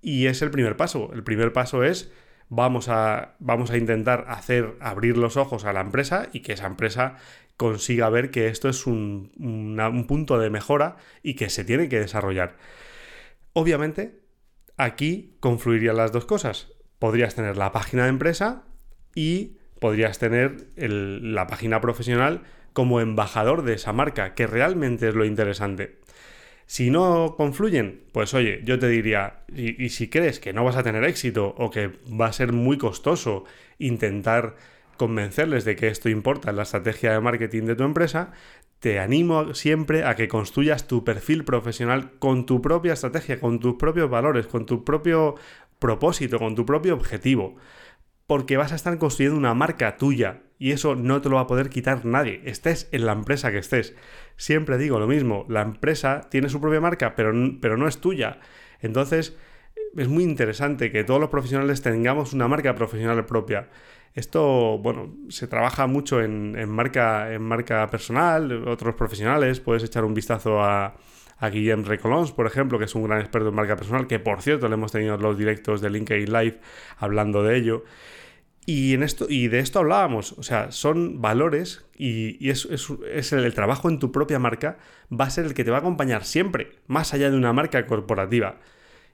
y 0.00 0.26
es 0.26 0.40
el 0.40 0.50
primer 0.50 0.76
paso. 0.76 1.10
El 1.12 1.22
primer 1.22 1.52
paso 1.52 1.84
es 1.84 2.10
vamos 2.48 2.88
a, 2.88 3.36
vamos 3.38 3.70
a 3.70 3.76
intentar 3.76 4.24
hacer 4.28 4.76
abrir 4.80 5.18
los 5.18 5.36
ojos 5.36 5.66
a 5.66 5.74
la 5.74 5.82
empresa 5.82 6.28
y 6.32 6.40
que 6.40 6.54
esa 6.54 6.66
empresa 6.66 7.16
consiga 7.58 8.08
ver 8.08 8.30
que 8.30 8.48
esto 8.48 8.70
es 8.70 8.86
un, 8.86 9.30
un 9.36 10.06
punto 10.06 10.38
de 10.38 10.48
mejora 10.48 10.96
y 11.22 11.34
que 11.34 11.50
se 11.50 11.64
tiene 11.64 11.90
que 11.90 12.00
desarrollar. 12.00 12.56
Obviamente, 13.54 14.20
aquí 14.76 15.36
confluirían 15.40 15.96
las 15.96 16.12
dos 16.12 16.26
cosas. 16.26 16.68
Podrías 16.98 17.34
tener 17.34 17.56
la 17.56 17.72
página 17.72 18.04
de 18.04 18.10
empresa 18.10 18.64
y 19.14 19.56
podrías 19.80 20.18
tener 20.18 20.68
la 20.76 21.46
página 21.46 21.80
profesional 21.80 22.42
como 22.72 23.00
embajador 23.00 23.62
de 23.62 23.74
esa 23.74 23.92
marca, 23.92 24.34
que 24.34 24.46
realmente 24.46 25.08
es 25.08 25.14
lo 25.14 25.24
interesante. 25.24 26.00
Si 26.66 26.90
no 26.90 27.34
confluyen, 27.36 28.04
pues 28.12 28.34
oye, 28.34 28.60
yo 28.64 28.78
te 28.78 28.88
diría, 28.88 29.44
y, 29.54 29.88
si 29.90 30.08
crees 30.08 30.40
que 30.40 30.52
no 30.52 30.64
vas 30.64 30.76
a 30.76 30.82
tener 30.82 31.04
éxito 31.04 31.54
o 31.58 31.70
que 31.70 31.92
va 32.20 32.26
a 32.26 32.32
ser 32.32 32.52
muy 32.52 32.78
costoso 32.78 33.44
intentar 33.78 34.56
convencerles 34.96 35.64
de 35.64 35.76
que 35.76 35.88
esto 35.88 36.08
importa 36.08 36.50
en 36.50 36.56
la 36.56 36.62
estrategia 36.62 37.12
de 37.12 37.20
marketing 37.20 37.64
de 37.64 37.76
tu 37.76 37.84
empresa, 37.84 38.32
te 38.80 38.98
animo 39.00 39.54
siempre 39.54 40.04
a 40.04 40.14
que 40.14 40.28
construyas 40.28 40.86
tu 40.86 41.04
perfil 41.04 41.44
profesional 41.44 42.12
con 42.18 42.46
tu 42.46 42.60
propia 42.60 42.92
estrategia, 42.92 43.40
con 43.40 43.60
tus 43.60 43.74
propios 43.74 44.10
valores, 44.10 44.46
con 44.46 44.66
tu 44.66 44.84
propio 44.84 45.36
propósito, 45.78 46.38
con 46.38 46.54
tu 46.54 46.66
propio 46.66 46.94
objetivo. 46.94 47.56
Porque 48.26 48.56
vas 48.56 48.72
a 48.72 48.76
estar 48.76 48.96
construyendo 48.98 49.38
una 49.38 49.54
marca 49.54 49.96
tuya 49.96 50.42
y 50.58 50.72
eso 50.72 50.94
no 50.94 51.20
te 51.20 51.28
lo 51.28 51.36
va 51.36 51.42
a 51.42 51.46
poder 51.46 51.68
quitar 51.68 52.04
nadie, 52.04 52.40
estés 52.44 52.88
en 52.92 53.06
la 53.06 53.12
empresa 53.12 53.50
que 53.50 53.58
estés. 53.58 53.94
Siempre 54.36 54.78
digo 54.78 54.98
lo 54.98 55.06
mismo, 55.06 55.44
la 55.48 55.62
empresa 55.62 56.28
tiene 56.30 56.48
su 56.48 56.60
propia 56.60 56.80
marca, 56.80 57.14
pero, 57.14 57.32
pero 57.60 57.76
no 57.76 57.88
es 57.88 57.98
tuya. 57.98 58.40
Entonces, 58.80 59.36
es 59.96 60.08
muy 60.08 60.24
interesante 60.24 60.90
que 60.90 61.04
todos 61.04 61.20
los 61.20 61.30
profesionales 61.30 61.82
tengamos 61.82 62.32
una 62.32 62.48
marca 62.48 62.74
profesional 62.74 63.24
propia. 63.26 63.68
Esto, 64.14 64.78
bueno, 64.78 65.12
se 65.28 65.48
trabaja 65.48 65.86
mucho 65.88 66.22
en, 66.22 66.68
marca, 66.68 67.32
en 67.32 67.42
marca 67.42 67.88
personal, 67.90 68.68
otros 68.68 68.94
profesionales, 68.94 69.58
puedes 69.58 69.82
echar 69.82 70.04
un 70.04 70.14
vistazo 70.14 70.62
a, 70.62 70.96
a 71.38 71.50
Guillem 71.50 71.84
Recolons, 71.84 72.32
por 72.32 72.46
ejemplo, 72.46 72.78
que 72.78 72.84
es 72.84 72.94
un 72.94 73.04
gran 73.04 73.20
experto 73.20 73.48
en 73.48 73.54
marca 73.54 73.76
personal, 73.76 74.06
que 74.06 74.20
por 74.20 74.40
cierto 74.40 74.68
le 74.68 74.74
hemos 74.74 74.92
tenido 74.92 75.16
los 75.16 75.36
directos 75.36 75.80
de 75.80 75.90
LinkedIn 75.90 76.32
Live 76.32 76.60
hablando 76.98 77.42
de 77.42 77.56
ello. 77.56 77.84
Y, 78.66 78.94
en 78.94 79.02
esto, 79.02 79.26
y 79.28 79.48
de 79.48 79.58
esto 79.58 79.80
hablábamos, 79.80 80.32
o 80.32 80.42
sea, 80.42 80.72
son 80.72 81.20
valores 81.20 81.84
y, 81.96 82.48
es, 82.48 82.66
es, 82.66 83.32
el, 83.32 83.54
trabajo 83.54 83.90
en 83.90 83.98
tu 83.98 84.10
propia 84.10 84.38
marca 84.38 84.78
va 85.12 85.26
a 85.26 85.30
ser 85.30 85.44
el 85.44 85.54
que 85.54 85.64
te 85.64 85.70
va 85.70 85.78
a 85.78 85.80
acompañar 85.80 86.24
siempre, 86.24 86.70
más 86.86 87.12
allá 87.12 87.30
de 87.30 87.36
una 87.36 87.52
marca 87.52 87.86
corporativa. 87.86 88.60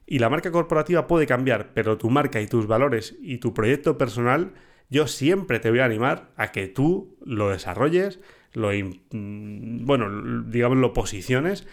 Y 0.05 0.19
la 0.19 0.29
marca 0.29 0.51
corporativa 0.51 1.07
puede 1.07 1.27
cambiar, 1.27 1.73
pero 1.73 1.97
tu 1.97 2.09
marca 2.09 2.39
y 2.39 2.47
tus 2.47 2.65
valores 2.65 3.17
y 3.21 3.39
tu 3.39 3.53
proyecto 3.53 3.97
personal, 3.97 4.53
yo 4.91 5.07
siempre 5.07 5.59
te 5.59 5.71
voy 5.71 5.79
a 5.79 5.85
animar 5.85 6.31
a 6.35 6.51
que 6.51 6.67
tú 6.67 7.17
lo 7.25 7.49
desarrolles, 7.49 8.19
lo, 8.53 8.71
mm, 8.71 9.85
bueno, 9.85 10.43
digamos, 10.43 10.77
lo 10.77 10.93
posiciones 10.93 11.65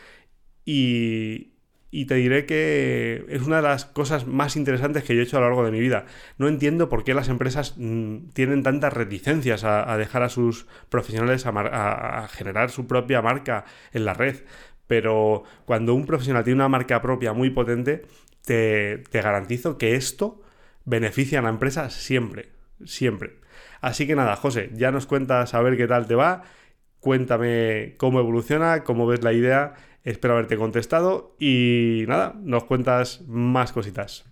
y, 0.65 1.53
te 2.07 2.15
diré 2.15 2.47
que 2.47 3.25
es 3.29 3.43
una 3.43 3.57
de 3.57 3.63
las 3.63 3.85
cosas 3.87 4.27
más 4.27 4.57
interesantes 4.57 5.03
que 5.03 5.15
yo 5.15 5.21
he 5.21 5.25
hecho 5.25 5.39
a 5.39 5.41
lo 5.41 5.47
largo 5.47 5.65
de 5.65 5.73
mi 5.73 5.81
vida. 5.81 6.07
No 6.39 6.49
entiendo 6.49 6.89
por 6.89 7.05
qué 7.05 7.13
las 7.15 7.29
empresas 7.29 7.75
mm, 7.77 8.29
tienen 8.35 8.63
tantas 8.63 8.93
reticencias 8.93 9.65
a, 9.65 9.97
dejar 9.97 10.23
a 10.23 10.29
sus 10.29 10.67
profesionales 10.89 11.45
a, 11.47 12.29
generar 12.31 12.71
su 12.71 12.87
propia 12.87 13.21
marca 13.23 13.65
en 13.93 14.05
la 14.05 14.15
red. 14.15 14.37
Pero 14.87 15.43
cuando 15.67 15.95
un 15.95 16.07
profesional 16.07 16.45
tiene 16.45 16.57
una 16.57 16.69
marca 16.69 17.03
propia 17.03 17.33
muy 17.33 17.51
potente, 17.51 18.07
te, 18.45 18.99
te 19.11 19.21
garantizo 19.23 19.79
que 19.79 19.97
esto 19.97 20.43
beneficia 20.85 21.41
a 21.41 21.43
la 21.43 21.51
empresa 21.51 21.91
siempre, 21.91 22.51
siempre. 22.85 23.37
Así 23.81 24.07
que 24.07 24.17
nada, 24.17 24.37
José, 24.37 24.71
ya 24.75 24.91
nos 24.91 25.07
cuentas 25.07 25.55
a 25.55 25.63
ver 25.63 25.77
qué 25.77 25.87
tal 25.87 26.07
te 26.07 26.15
va. 26.15 26.43
Cuéntame 27.01 27.95
cómo 27.97 28.19
evoluciona, 28.19 28.83
cómo 28.83 29.07
ves 29.07 29.23
la 29.23 29.33
idea 29.33 29.75
Espero 30.09 30.33
haberte 30.33 30.57
contestado 30.57 31.37
y 31.39 32.05
nada, 32.09 32.35
nos 32.41 32.65
cuentas 32.65 33.23
más 33.27 33.73
cositas. 33.73 34.25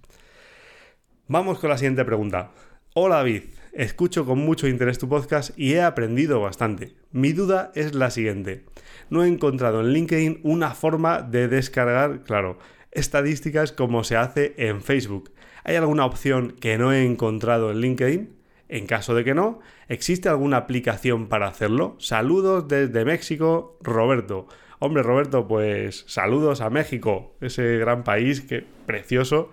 Vamos 1.29 1.59
con 1.59 1.69
la 1.69 1.77
siguiente 1.77 2.03
pregunta. 2.05 2.53
Hola 2.95 3.17
David, 3.17 3.43
escucho 3.75 4.25
con 4.25 4.39
mucho 4.39 4.69
interés 4.69 4.99
tu 4.99 5.07
podcast 5.07 5.51
y 5.59 5.75
he 5.75 5.83
aprendido 5.83 6.41
bastante. 6.41 6.95
Mi 7.11 7.33
duda 7.33 7.73
es 7.75 7.95
la 7.95 8.11
siguiente. 8.11 8.65
No 9.11 9.23
he 9.23 9.29
encontrado 9.29 9.81
en 9.81 9.89
LinkedIn 9.89 10.41
una 10.45 10.71
forma 10.71 11.21
de 11.21 11.49
descargar, 11.49 12.23
claro, 12.23 12.59
estadísticas 12.93 13.73
como 13.73 14.03
se 14.03 14.17
hace 14.17 14.55
en 14.57 14.81
Facebook. 14.81 15.33
¿Hay 15.63 15.77
alguna 15.77 16.07
opción 16.07 16.53
que 16.53 16.79
no 16.79 16.93
he 16.93 17.05
encontrado 17.05 17.71
en 17.71 17.81
LinkedIn? 17.81 18.36
En 18.69 18.87
caso 18.87 19.15
de 19.15 19.25
que 19.25 19.35
no, 19.35 19.61
¿existe 19.89 20.29
alguna 20.29 20.57
aplicación 20.57 21.29
para 21.29 21.47
hacerlo? 21.47 21.97
Saludos 21.99 22.67
desde 22.69 23.05
México, 23.05 23.79
Roberto. 23.81 24.49
Hombre, 24.79 25.03
Roberto, 25.03 25.47
pues 25.47 26.05
saludos 26.07 26.61
a 26.61 26.71
México, 26.71 27.37
ese 27.41 27.79
gran 27.79 28.05
país 28.05 28.43
que 28.43 28.65
precioso, 28.87 29.51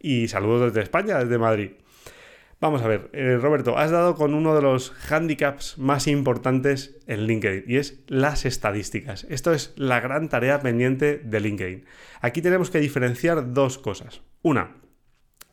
y 0.00 0.28
saludos 0.28 0.72
desde 0.72 0.82
España, 0.82 1.18
desde 1.18 1.38
Madrid. 1.38 1.70
Vamos 2.58 2.80
a 2.82 2.88
ver, 2.88 3.10
eh, 3.12 3.36
Roberto, 3.40 3.76
has 3.76 3.90
dado 3.90 4.14
con 4.14 4.32
uno 4.32 4.54
de 4.54 4.62
los 4.62 4.92
handicaps 5.10 5.76
más 5.76 6.06
importantes 6.06 6.98
en 7.06 7.26
LinkedIn 7.26 7.64
y 7.66 7.76
es 7.76 8.02
las 8.06 8.46
estadísticas. 8.46 9.26
Esto 9.28 9.52
es 9.52 9.74
la 9.76 10.00
gran 10.00 10.30
tarea 10.30 10.60
pendiente 10.60 11.18
de 11.18 11.40
LinkedIn. 11.40 11.84
Aquí 12.22 12.40
tenemos 12.40 12.70
que 12.70 12.80
diferenciar 12.80 13.52
dos 13.52 13.76
cosas. 13.76 14.22
Una, 14.40 14.76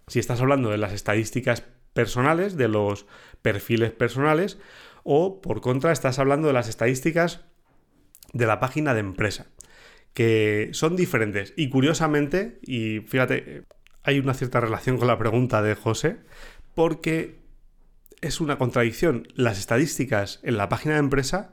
si 0.07 0.19
estás 0.19 0.39
hablando 0.39 0.69
de 0.69 0.77
las 0.77 0.93
estadísticas 0.93 1.65
personales, 1.93 2.57
de 2.57 2.67
los 2.67 3.05
perfiles 3.41 3.91
personales, 3.91 4.57
o 5.03 5.41
por 5.41 5.61
contra 5.61 5.91
estás 5.91 6.19
hablando 6.19 6.47
de 6.47 6.53
las 6.53 6.69
estadísticas 6.69 7.41
de 8.33 8.47
la 8.47 8.59
página 8.59 8.93
de 8.93 9.01
empresa, 9.01 9.47
que 10.13 10.69
son 10.73 10.95
diferentes. 10.95 11.53
Y 11.55 11.69
curiosamente, 11.69 12.59
y 12.61 12.99
fíjate, 13.01 13.63
hay 14.03 14.19
una 14.19 14.33
cierta 14.33 14.59
relación 14.59 14.97
con 14.97 15.07
la 15.07 15.17
pregunta 15.17 15.61
de 15.61 15.75
José, 15.75 16.17
porque 16.73 17.39
es 18.21 18.41
una 18.41 18.57
contradicción. 18.57 19.27
Las 19.35 19.59
estadísticas 19.59 20.39
en 20.43 20.57
la 20.57 20.69
página 20.69 20.95
de 20.95 21.01
empresa 21.01 21.51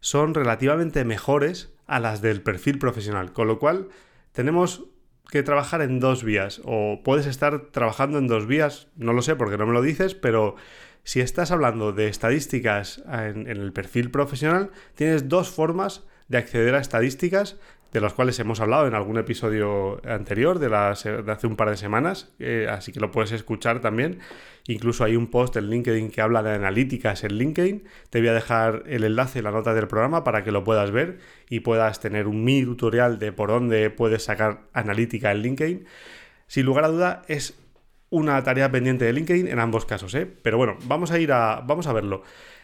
son 0.00 0.34
relativamente 0.34 1.04
mejores 1.04 1.74
a 1.86 2.00
las 2.00 2.20
del 2.22 2.42
perfil 2.42 2.78
profesional, 2.78 3.32
con 3.32 3.46
lo 3.46 3.58
cual 3.58 3.88
tenemos 4.32 4.84
que 5.30 5.42
trabajar 5.42 5.82
en 5.82 6.00
dos 6.00 6.24
vías, 6.24 6.60
o 6.64 7.00
puedes 7.04 7.26
estar 7.26 7.66
trabajando 7.70 8.18
en 8.18 8.26
dos 8.26 8.46
vías, 8.46 8.88
no 8.96 9.12
lo 9.12 9.22
sé 9.22 9.36
porque 9.36 9.58
no 9.58 9.66
me 9.66 9.72
lo 9.72 9.82
dices, 9.82 10.14
pero 10.14 10.56
si 11.04 11.20
estás 11.20 11.50
hablando 11.50 11.92
de 11.92 12.08
estadísticas 12.08 13.02
en, 13.08 13.46
el 13.46 13.72
perfil 13.72 14.10
profesional, 14.10 14.70
tienes 14.94 15.28
dos 15.28 15.50
formas 15.50 16.04
de 16.28 16.38
acceder 16.38 16.74
a 16.74 16.80
estadísticas 16.80 17.56
de 17.92 18.00
las 18.00 18.12
cuales 18.12 18.38
hemos 18.40 18.60
hablado 18.60 18.86
en 18.86 18.94
algún 18.94 19.16
episodio 19.16 20.00
anterior 20.06 20.58
de, 20.58 20.68
de 20.68 21.32
hace 21.32 21.46
un 21.46 21.56
par 21.56 21.70
de 21.70 21.76
semanas, 21.76 22.32
eh, 22.38 22.66
así 22.70 22.92
que 22.92 23.00
lo 23.00 23.10
puedes 23.10 23.32
escuchar 23.32 23.80
también. 23.80 24.18
Incluso 24.68 25.04
hay 25.04 25.14
un 25.16 25.28
post 25.28 25.56
en 25.56 25.70
LinkedIn 25.70 26.10
que 26.10 26.20
habla 26.20 26.42
de 26.42 26.54
analíticas 26.54 27.22
en 27.22 27.34
LinkedIn. 27.34 27.84
Te 28.10 28.18
voy 28.18 28.28
a 28.28 28.34
dejar 28.34 28.82
el 28.86 29.04
enlace 29.04 29.38
en 29.38 29.44
la 29.44 29.52
nota 29.52 29.74
del 29.74 29.86
programa 29.86 30.24
para 30.24 30.42
que 30.42 30.50
lo 30.50 30.64
puedas 30.64 30.90
ver 30.90 31.18
y 31.48 31.60
puedas 31.60 32.00
tener 32.00 32.26
un 32.26 32.42
mini 32.42 32.64
tutorial 32.64 33.18
de 33.18 33.32
por 33.32 33.50
dónde 33.50 33.90
puedes 33.90 34.24
sacar 34.24 34.62
analítica 34.72 35.30
en 35.30 35.38
LinkedIn. 35.38 35.86
Sin 36.48 36.66
lugar 36.66 36.84
a 36.84 36.88
duda 36.88 37.22
es 37.28 37.58
una 38.10 38.42
tarea 38.42 38.70
pendiente 38.70 39.04
de 39.04 39.12
LinkedIn 39.12 39.48
en 39.48 39.58
ambos 39.60 39.86
casos, 39.86 40.14
¿eh? 40.14 40.26
Pero 40.26 40.56
bueno, 40.56 40.76
vamos 40.84 41.12
a 41.12 41.18
ir 41.18 41.32
a, 41.32 41.62
vamos 41.64 41.86
a 41.86 41.92
verlo. 41.92 42.22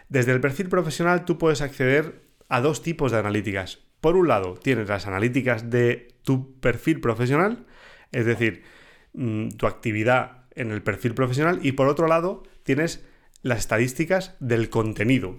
Desde 0.08 0.32
el 0.32 0.40
perfil 0.40 0.68
profesional 0.68 1.24
tú 1.24 1.38
puedes 1.38 1.62
acceder 1.62 2.22
a 2.48 2.60
dos 2.60 2.82
tipos 2.82 3.12
de 3.12 3.18
analíticas. 3.18 3.91
Por 4.02 4.16
un 4.16 4.26
lado, 4.26 4.54
tienes 4.54 4.88
las 4.88 5.06
analíticas 5.06 5.70
de 5.70 6.08
tu 6.24 6.58
perfil 6.58 7.00
profesional, 7.00 7.66
es 8.10 8.26
decir, 8.26 8.64
mm, 9.12 9.50
tu 9.50 9.68
actividad 9.68 10.42
en 10.56 10.72
el 10.72 10.82
perfil 10.82 11.14
profesional, 11.14 11.60
y 11.62 11.70
por 11.70 11.86
otro 11.86 12.08
lado, 12.08 12.42
tienes 12.64 13.06
las 13.42 13.60
estadísticas 13.60 14.34
del 14.40 14.70
contenido. 14.70 15.36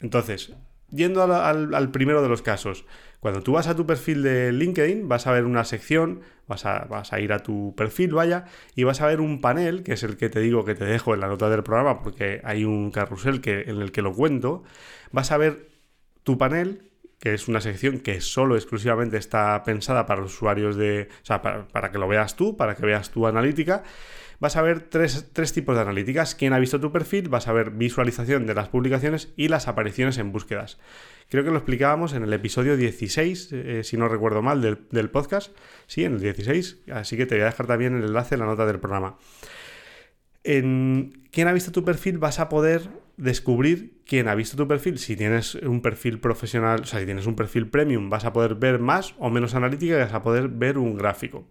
Entonces, 0.00 0.54
yendo 0.88 1.22
al, 1.22 1.90
primero 1.90 2.22
de 2.22 2.30
los 2.30 2.40
casos, 2.40 2.86
cuando 3.20 3.42
tú 3.42 3.52
vas 3.52 3.66
a 3.66 3.76
tu 3.76 3.84
perfil 3.84 4.22
de 4.22 4.52
LinkedIn, 4.52 5.06
vas 5.06 5.26
a 5.26 5.32
ver 5.32 5.44
una 5.44 5.64
sección, 5.64 6.22
vas 6.46 6.64
a, 6.64 6.86
vas 6.86 7.12
a, 7.12 7.20
ir 7.20 7.34
a 7.34 7.40
tu 7.40 7.74
perfil, 7.76 8.14
vaya, 8.14 8.46
y 8.74 8.84
vas 8.84 9.02
a 9.02 9.06
ver 9.06 9.20
un 9.20 9.42
panel, 9.42 9.82
que 9.82 9.92
es 9.92 10.02
el 10.02 10.16
que 10.16 10.30
te 10.30 10.40
digo 10.40 10.64
que 10.64 10.74
te 10.74 10.86
dejo 10.86 11.12
en 11.12 11.20
la 11.20 11.28
nota 11.28 11.50
del 11.50 11.62
programa, 11.62 12.02
porque 12.02 12.40
hay 12.42 12.64
un 12.64 12.90
carrusel 12.90 13.42
que, 13.42 13.64
en 13.66 13.82
el 13.82 13.92
que 13.92 14.00
lo 14.00 14.14
cuento, 14.14 14.62
vas 15.12 15.30
a 15.30 15.36
ver 15.36 15.68
tu 16.22 16.38
panel, 16.38 16.88
que 17.18 17.34
es 17.34 17.48
una 17.48 17.60
sección 17.60 17.98
que 17.98 18.20
solo 18.20 18.56
exclusivamente 18.56 19.16
está 19.16 19.62
pensada 19.64 20.06
para 20.06 20.20
los 20.20 20.34
usuarios 20.34 20.76
de. 20.76 21.08
O 21.22 21.26
sea, 21.26 21.42
para, 21.42 21.90
que 21.90 21.98
lo 21.98 22.06
veas 22.06 22.36
tú, 22.36 22.56
para 22.56 22.76
que 22.76 22.86
veas 22.86 23.10
tu 23.10 23.26
analítica. 23.26 23.82
Vas 24.40 24.54
a 24.56 24.62
ver 24.62 24.82
tres, 24.82 25.52
tipos 25.52 25.74
de 25.74 25.82
analíticas. 25.82 26.36
Quién 26.36 26.52
ha 26.52 26.60
visto 26.60 26.78
tu 26.78 26.92
perfil, 26.92 27.28
vas 27.28 27.48
a 27.48 27.52
ver 27.52 27.72
visualización 27.72 28.46
de 28.46 28.54
las 28.54 28.68
publicaciones 28.68 29.32
y 29.36 29.48
las 29.48 29.66
apariciones 29.66 30.16
en 30.18 30.30
búsquedas. 30.30 30.78
Creo 31.28 31.42
que 31.42 31.50
lo 31.50 31.56
explicábamos 31.56 32.12
en 32.12 32.22
el 32.22 32.32
episodio 32.32 32.76
16, 32.76 33.48
eh, 33.52 33.80
si 33.82 33.96
no 33.96 34.08
recuerdo 34.08 34.40
mal, 34.40 34.62
del, 34.62 34.86
del, 34.92 35.10
podcast. 35.10 35.56
Sí, 35.88 36.04
en 36.04 36.14
el 36.14 36.20
16. 36.20 36.82
Así 36.92 37.16
que 37.16 37.26
te 37.26 37.34
voy 37.34 37.42
a 37.42 37.46
dejar 37.46 37.66
también 37.66 37.96
el 37.96 38.04
enlace 38.04 38.36
en 38.36 38.40
la 38.40 38.46
nota 38.46 38.64
del 38.64 38.78
programa. 38.78 39.18
En 40.44 41.28
quién 41.32 41.48
ha 41.48 41.52
visto 41.52 41.72
tu 41.72 41.84
perfil 41.84 42.18
vas 42.18 42.38
a 42.38 42.48
poder 42.48 42.88
descubrir 43.18 44.00
quién 44.06 44.28
ha 44.28 44.34
visto 44.34 44.56
tu 44.56 44.66
perfil. 44.66 44.98
Si 44.98 45.16
tienes 45.16 45.56
un 45.56 45.82
perfil 45.82 46.20
profesional, 46.20 46.80
o 46.82 46.86
sea, 46.86 47.00
si 47.00 47.04
tienes 47.04 47.26
un 47.26 47.36
perfil 47.36 47.68
premium, 47.68 48.08
vas 48.08 48.24
a 48.24 48.32
poder 48.32 48.54
ver 48.54 48.78
más 48.78 49.14
o 49.18 49.28
menos 49.28 49.54
analítica 49.54 49.96
y 49.96 49.98
vas 49.98 50.14
a 50.14 50.22
poder 50.22 50.48
ver 50.48 50.78
un 50.78 50.96
gráfico. 50.96 51.46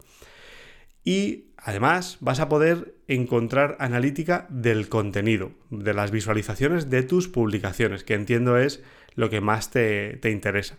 Y 1.03 1.51
además 1.57 2.17
vas 2.21 2.39
a 2.39 2.49
poder 2.49 2.95
encontrar 3.07 3.75
analítica 3.79 4.47
del 4.49 4.89
contenido, 4.89 5.51
de 5.69 5.93
las 5.93 6.11
visualizaciones 6.11 6.89
de 6.89 7.03
tus 7.03 7.27
publicaciones, 7.27 8.03
que 8.03 8.15
entiendo 8.15 8.57
es 8.57 8.81
lo 9.15 9.29
que 9.29 9.41
más 9.41 9.69
te, 9.69 10.17
te 10.17 10.31
interesa. 10.31 10.77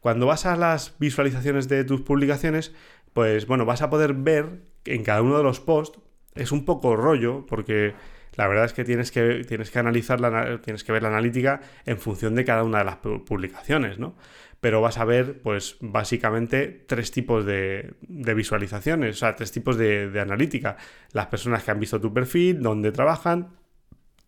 Cuando 0.00 0.26
vas 0.26 0.46
a 0.46 0.56
las 0.56 0.98
visualizaciones 0.98 1.68
de 1.68 1.84
tus 1.84 2.00
publicaciones, 2.00 2.72
pues 3.12 3.46
bueno, 3.46 3.64
vas 3.64 3.82
a 3.82 3.90
poder 3.90 4.14
ver 4.14 4.62
en 4.84 5.04
cada 5.04 5.22
uno 5.22 5.36
de 5.36 5.44
los 5.44 5.60
posts, 5.60 5.98
es 6.34 6.52
un 6.52 6.64
poco 6.64 6.96
rollo, 6.96 7.44
porque 7.46 7.94
la 8.34 8.46
verdad 8.48 8.64
es 8.64 8.72
que 8.72 8.84
tienes 8.84 9.10
que, 9.10 9.44
tienes 9.46 9.70
que 9.70 9.78
analizar, 9.78 10.20
la, 10.20 10.60
tienes 10.60 10.84
que 10.84 10.92
ver 10.92 11.02
la 11.02 11.08
analítica 11.08 11.60
en 11.86 11.98
función 11.98 12.34
de 12.34 12.44
cada 12.44 12.62
una 12.62 12.78
de 12.78 12.84
las 12.84 12.96
publicaciones, 12.96 13.98
¿no? 13.98 14.16
Pero 14.60 14.80
vas 14.82 14.98
a 14.98 15.04
ver, 15.04 15.40
pues, 15.40 15.76
básicamente 15.80 16.84
tres 16.86 17.10
tipos 17.10 17.46
de, 17.46 17.94
visualizaciones, 18.08 19.16
o 19.16 19.18
sea, 19.18 19.34
tres 19.34 19.52
tipos 19.52 19.76
de, 19.76 20.10
de 20.10 20.20
analítica. 20.20 20.76
Las 21.12 21.26
personas 21.26 21.64
que 21.64 21.70
han 21.70 21.80
visto 21.80 22.00
tu 22.00 22.12
perfil, 22.12 22.62
dónde 22.62 22.92
trabajan, 22.92 23.48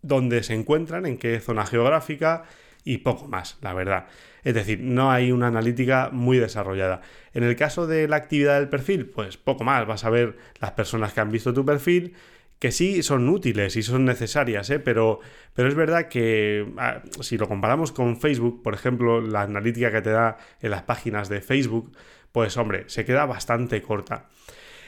dónde 0.01 0.43
se 0.43 0.55
encuentran, 0.55 1.07
en 1.07 1.19
qué 1.19 1.39
zona 1.41 1.67
geográfica 1.67 2.45
y 2.85 2.99
poco 2.99 3.29
más, 3.29 3.59
la 3.61 3.75
verdad. 3.75 4.07
Es 4.43 4.55
decir, 4.55 4.81
no 4.81 5.11
hay 5.11 5.31
una 5.31 5.47
analítica 5.47 6.11
muy 6.13 6.39
desarrollada. 6.39 7.01
En 7.33 7.45
el 7.45 7.55
caso 7.55 7.87
de 7.87 8.09
la 8.09 8.17
actividad 8.17 8.59
del 8.59 8.69
perfil, 8.69 9.07
pues 9.07 9.37
poco 9.37 9.65
más. 9.65 9.87
Vas 9.87 10.05
a 10.05 10.11
ver 10.11 10.37
las 10.61 10.73
personas 10.73 11.13
que 11.13 11.21
han 11.21 11.31
visto 11.31 11.55
tu 11.55 11.65
perfil, 11.65 12.15
que 12.63 12.71
sí 12.71 13.03
son 13.03 13.29
útiles 13.29 13.75
y 13.75 13.83
son 13.83 14.05
necesarias, 14.05 14.71
¿eh? 14.71 14.79
pero, 14.79 15.19
pero 15.53 15.67
es 15.67 15.75
verdad 15.75 16.07
que 16.07 16.65
ah, 16.79 17.03
si 17.19 17.37
lo 17.37 17.49
comparamos 17.49 17.91
con 17.91 18.21
Facebook, 18.21 18.63
por 18.63 18.73
ejemplo, 18.73 19.21
la 19.21 19.43
analítica 19.43 19.91
que 19.91 20.01
te 20.01 20.11
da 20.11 20.37
en 20.61 20.71
las 20.71 20.85
páginas 20.85 21.29
de 21.29 21.41
Facebook, 21.41 21.91
pues 22.31 22.57
hombre, 22.57 22.85
se 22.87 23.05
queda 23.05 23.27
bastante 23.27 23.83
corta. 23.83 24.29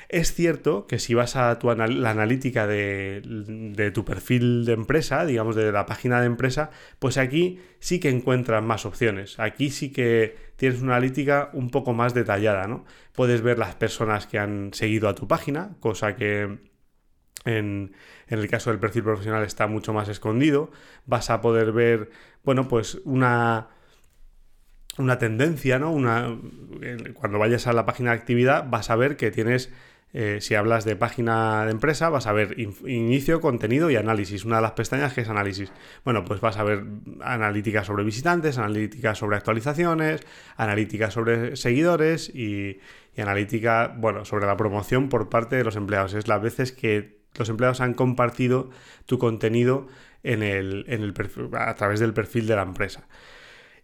Es 0.09 0.35
cierto 0.35 0.87
que 0.87 1.01
si 1.01 1.15
vas 1.15 1.35
a 1.35 1.59
tu 1.59 1.67
la 1.75 2.11
analítica 2.11 2.69
de, 2.69 3.91
tu 3.93 4.05
perfil 4.05 4.67
de 4.67 4.75
empresa, 4.75 5.27
digamos 5.27 5.57
de 5.57 5.73
la 5.73 5.85
página 5.85 6.21
de 6.21 6.27
empresa, 6.27 6.71
pues 7.01 7.19
aquí 7.19 7.59
sí 7.81 7.99
que 7.99 8.09
encuentras 8.09 8.63
más 8.63 8.87
opciones. 8.87 9.41
Aquí 9.41 9.71
sí 9.71 9.91
que 9.91 10.37
tienes 10.55 10.81
una 10.81 10.95
analítica 10.95 11.51
un 11.53 11.71
poco 11.71 11.93
más 11.93 12.15
detallada, 12.15 12.69
¿no? 12.69 12.85
Puedes 13.15 13.43
ver 13.43 13.59
las 13.59 13.75
personas 13.75 14.29
que 14.29 14.39
han 14.39 14.73
seguido 14.75 15.09
a 15.09 15.17
tu 15.17 15.27
página, 15.27 15.75
cosa 15.81 16.15
que 16.15 16.73
en, 17.45 17.95
el 18.29 18.49
caso 18.49 18.71
del 18.71 18.79
perfil 18.79 19.05
profesional 19.05 19.45
está 19.45 19.67
mucho 19.67 19.93
más 19.93 20.09
escondido. 20.09 20.71
Vas 21.07 21.31
a 21.31 21.41
poder 21.41 21.73
ver, 21.73 22.11
bueno, 22.45 22.69
pues 22.69 23.01
una 23.05 23.69
una 24.97 25.19
tendencia, 25.19 25.81
¿no? 25.81 25.91
Una, 25.91 26.39
cuando 27.15 27.41
vayas 27.41 27.67
a 27.67 27.73
la 27.73 27.85
página 27.85 28.13
de 28.13 28.17
actividad 28.19 28.71
vas 28.71 28.91
a 28.91 28.97
ver 28.97 29.17
que 29.17 29.33
tienes 29.33 29.73
eh, 30.17 30.39
si 30.41 30.55
hablas 30.55 30.85
de 30.85 30.95
página 30.95 31.65
de 31.65 31.73
empresa, 31.73 32.09
vas 32.09 32.29
a 32.29 32.33
ver 32.33 32.55
inicio, 32.87 33.41
contenido 33.41 33.91
y 33.91 33.97
análisis. 33.97 34.45
Una 34.45 34.57
de 34.57 34.63
las 34.63 34.71
pestañas 34.73 35.13
que 35.13 35.23
es 35.23 35.29
análisis. 35.29 35.73
Bueno, 36.05 36.25
pues 36.25 36.41
vas 36.41 36.57
a 36.57 36.63
ver 36.63 36.85
analítica 37.21 37.83
sobre 37.83 38.05
visitantes, 38.05 38.57
analítica 38.57 39.17
sobre 39.17 39.37
actualizaciones, 39.37 40.21
analítica 40.57 41.11
sobre 41.11 41.57
seguidores 41.57 42.29
y, 42.33 42.79
analítica, 43.19 43.93
bueno, 43.99 44.25
sobre 44.25 44.47
la 44.47 44.57
promoción 44.57 45.09
por 45.09 45.29
parte 45.29 45.57
de 45.57 45.65
los 45.65 45.75
empleados. 45.75 46.15
Es 46.15 46.29
las 46.29 46.41
veces 46.41 46.71
que 46.71 47.24
los 47.37 47.49
empleados 47.49 47.81
han 47.81 47.95
compartido 47.95 48.71
tu 49.07 49.19
contenido 49.19 49.89
en 50.23 50.43
el, 50.43 50.85
en 50.89 51.03
el 51.03 51.15
a 51.59 51.75
través 51.75 52.01
del 52.01 52.15
perfil 52.15 52.47
de 52.47 52.57
la 52.57 52.63
empresa. 52.63 53.07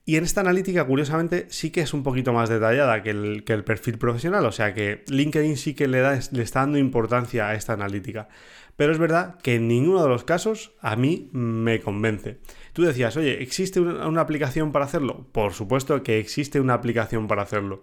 Y 0.07 0.17
en 0.17 0.25
esta 0.25 0.41
analítica, 0.41 0.87
curiosamente, 0.87 1.47
sí 1.51 1.71
que 1.71 1.83
es 1.83 1.93
un 1.93 2.03
poquito 2.03 2.33
más 2.33 2.49
detallada 2.49 3.03
que 3.03 3.11
el, 3.11 3.65
perfil 3.65 3.99
profesional, 3.99 4.45
o 4.47 4.53
sea 4.53 4.75
que 4.75 5.05
LinkedIn 5.09 5.57
sí 5.57 5.75
que 5.75 5.87
le, 5.87 6.01
da, 6.01 6.19
le 6.33 6.43
está 6.43 6.61
dando 6.61 6.79
importancia 6.79 7.49
a 7.49 7.55
esta 7.55 7.75
analítica. 7.75 8.29
Pero 8.77 8.93
es 8.93 8.99
verdad 8.99 9.39
que 9.43 9.57
en 9.57 9.69
ninguno 9.69 10.03
de 10.03 10.09
los 10.09 10.25
casos 10.25 10.73
a 10.81 10.97
mí 10.97 11.29
me 11.33 11.81
convence. 11.81 12.39
Tú 12.73 12.83
decías, 12.83 13.17
oye, 13.17 13.43
¿existe 13.43 13.79
una, 13.79 14.21
aplicación 14.23 14.73
para 14.73 14.87
hacerlo? 14.87 15.27
Por 15.33 15.53
supuesto 15.53 16.03
que 16.03 16.19
existe 16.19 16.61
una 16.61 16.75
aplicación 16.75 17.29
para 17.29 17.43
hacerlo. 17.43 17.83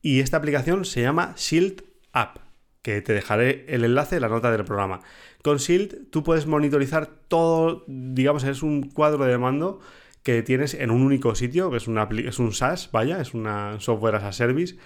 Y 0.00 0.20
esta 0.20 0.38
aplicación 0.38 0.84
se 0.84 1.02
llama 1.02 1.34
Shield 1.36 1.84
App, 2.12 2.38
que 2.82 3.00
te 3.00 3.12
dejaré 3.12 3.64
el 3.68 3.84
enlace 3.84 4.16
en 4.16 4.22
la 4.22 4.28
nota 4.28 4.50
del 4.50 4.64
programa. 4.64 5.00
Con 5.42 5.58
Shield 5.58 6.10
tú 6.10 6.22
puedes 6.22 6.46
monitorizar 6.46 7.06
todo, 7.06 7.84
digamos, 7.86 8.44
es 8.44 8.62
un 8.62 8.82
cuadro 8.90 9.24
de 9.24 9.38
mando 9.38 9.80
que 10.22 10.42
tienes 10.42 10.74
en 10.74 10.90
un 10.90 11.02
único 11.02 11.34
sitio, 11.34 11.74
es, 11.74 11.88
una, 11.88 12.08
es 12.24 12.38
un 12.38 12.52
SaaS, 12.52 12.90
vaya, 12.92 13.20
es 13.20 13.34
una 13.34 13.80
software 13.80 14.16
as 14.16 14.24
a 14.24 14.32
service, 14.32 14.76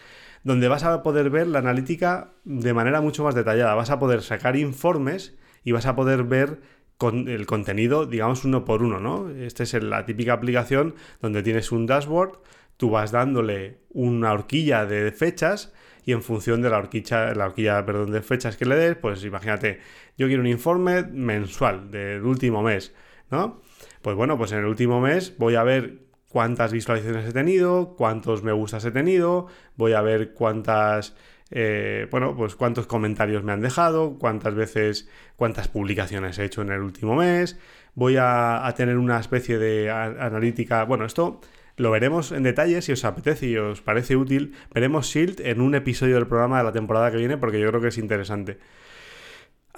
donde 0.45 0.69
vas 0.69 0.85
a 0.85 1.03
poder 1.03 1.31
ver 1.31 1.47
la 1.47 1.59
analítica 1.59 2.33
de 2.45 2.73
manera 2.73 3.01
mucho 3.01 3.25
más 3.25 3.35
detallada. 3.35 3.75
Vas 3.75 3.91
a 3.91 3.99
poder 3.99 4.23
sacar 4.23 4.57
informes 4.57 5.35
y 5.65 5.73
vas 5.73 5.87
a 5.87 5.97
poder 5.97 6.25
ver 6.25 6.61
con 6.97 7.29
el 7.29 7.45
contenido, 7.47 8.07
digamos, 8.07 8.45
uno 8.45 8.65
por 8.65 8.83
uno, 8.83 9.01
¿no? 9.01 9.29
Esta 9.29 9.63
es 9.65 9.75
la 9.75 10.07
típica 10.07 10.33
aplicación 10.33 10.95
donde 11.21 11.43
tienes 11.43 11.73
un 11.73 11.85
dashboard, 11.87 12.39
tú 12.77 12.91
vas 12.91 13.11
dándole 13.11 13.81
una 13.91 14.33
horquilla 14.33 14.87
de 14.87 15.13
fechas 15.13 15.75
y 16.07 16.13
en 16.13 16.23
función 16.23 16.63
de 16.63 16.71
la 16.71 16.79
horquilla, 16.79 17.35
la 17.35 17.47
horquilla 17.47 17.85
perdón, 17.85 18.13
de 18.13 18.23
fechas 18.23 18.57
que 18.57 18.65
le 18.65 18.77
des, 18.77 18.97
pues 18.97 19.25
imagínate, 19.25 19.81
yo 20.17 20.29
quiero 20.29 20.41
un 20.41 20.47
informe 20.47 21.03
mensual 21.03 21.91
del 21.91 22.23
último 22.23 22.63
mes, 22.63 22.95
¿no? 23.31 23.61
Pues 24.03 24.17
bueno, 24.17 24.39
pues 24.39 24.53
en 24.53 24.61
el 24.61 24.67
último 24.67 25.01
mes 25.01 25.37
voy 25.37 25.57
a 25.57 25.65
ver 25.65 25.99
cuántas 26.31 26.73
visualizaciones 26.73 27.29
he 27.29 27.33
tenido, 27.33 27.97
cuántos 27.97 28.45
me 28.45 28.53
gustas 28.53 28.85
he 28.85 28.93
tenido, 28.93 29.49
voy 29.75 29.95
a 29.95 30.01
ver 30.01 30.33
cuántas, 30.33 31.17
eh, 31.51 32.07
bueno, 32.13 32.37
pues 32.37 32.55
cuántos 32.55 32.87
comentarios 32.87 33.43
me 33.43 33.51
han 33.51 33.61
dejado, 33.61 34.17
cuántas 34.17 34.55
veces, 34.55 35.09
cuántas 35.35 35.67
publicaciones 35.67 36.39
he 36.39 36.45
hecho 36.45 36.63
en 36.63 36.71
el 36.71 36.83
último 36.83 37.17
mes, 37.17 37.59
voy 37.97 38.17
a, 38.17 38.73
tener 38.77 38.97
una 38.97 39.19
especie 39.19 39.59
de 39.59 39.91
analítica, 39.91 40.85
bueno, 40.85 41.05
esto 41.05 41.41
lo 41.77 41.91
veremos 41.91 42.33
en 42.33 42.43
detalle 42.43 42.81
si 42.83 42.93
os 42.93 43.05
apetece 43.05 43.47
y 43.47 43.57
os 43.57 43.83
parece 43.83 44.17
útil, 44.17 44.55
veremos 44.73 45.07
Shield 45.07 45.41
en 45.41 45.61
un 45.61 45.75
episodio 45.75 46.15
del 46.15 46.27
programa 46.27 46.59
de 46.59 46.65
la 46.65 46.73
temporada 46.73 47.11
que 47.11 47.19
viene 47.19 47.37
porque 47.37 47.61
yo 47.61 47.69
creo 47.69 47.81
que 47.81 47.89
es 47.89 47.99
interesante. 47.99 48.59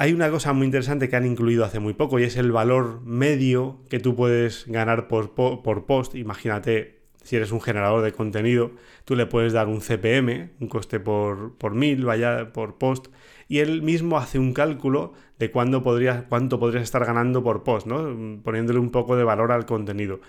Hay 0.01 0.13
una 0.13 0.31
cosa 0.31 0.53
muy 0.53 0.65
interesante 0.65 1.09
que 1.09 1.17
han 1.17 1.27
incluido 1.27 1.65
hace 1.65 1.81
muy 1.81 1.93
poco 1.93 2.21
y 2.21 2.23
es 2.23 2.37
el 2.37 2.53
valor 2.53 3.01
medio 3.03 3.81
que 3.91 3.99
tú 3.99 4.15
puedes 4.15 4.65
ganar 4.69 5.09
por, 5.09 5.35
post. 5.35 6.15
Imagínate, 6.15 7.01
si 7.25 7.35
eres 7.35 7.51
un 7.51 7.61
generador 7.61 8.05
de 8.05 8.13
contenido, 8.13 8.71
tú 9.05 9.17
le 9.17 9.27
puedes 9.27 9.53
dar 9.53 9.67
un 9.67 9.81
CPM, 9.81 10.51
un 10.61 10.69
coste 10.69 11.01
por, 11.01 11.59
por 11.59 11.75
mil, 11.75 12.05
vaya, 12.05 12.53
por 12.53 12.79
post, 12.79 13.09
y 13.49 13.59
él 13.59 13.83
mismo 13.83 14.19
hace 14.19 14.39
un 14.39 14.53
cálculo 14.53 15.15
de 15.41 15.51
cuánto 15.51 15.83
podrías, 15.83 16.23
cuánto 16.29 16.61
podrías 16.61 16.85
estar 16.85 17.05
ganando 17.05 17.43
por 17.43 17.65
post, 17.65 17.89
¿no? 17.89 18.41
Poniéndole 18.45 18.79
un 18.79 18.91
poco 18.91 19.17
de 19.17 19.25
valor 19.25 19.51
al 19.51 19.67
contenido. 19.67 20.21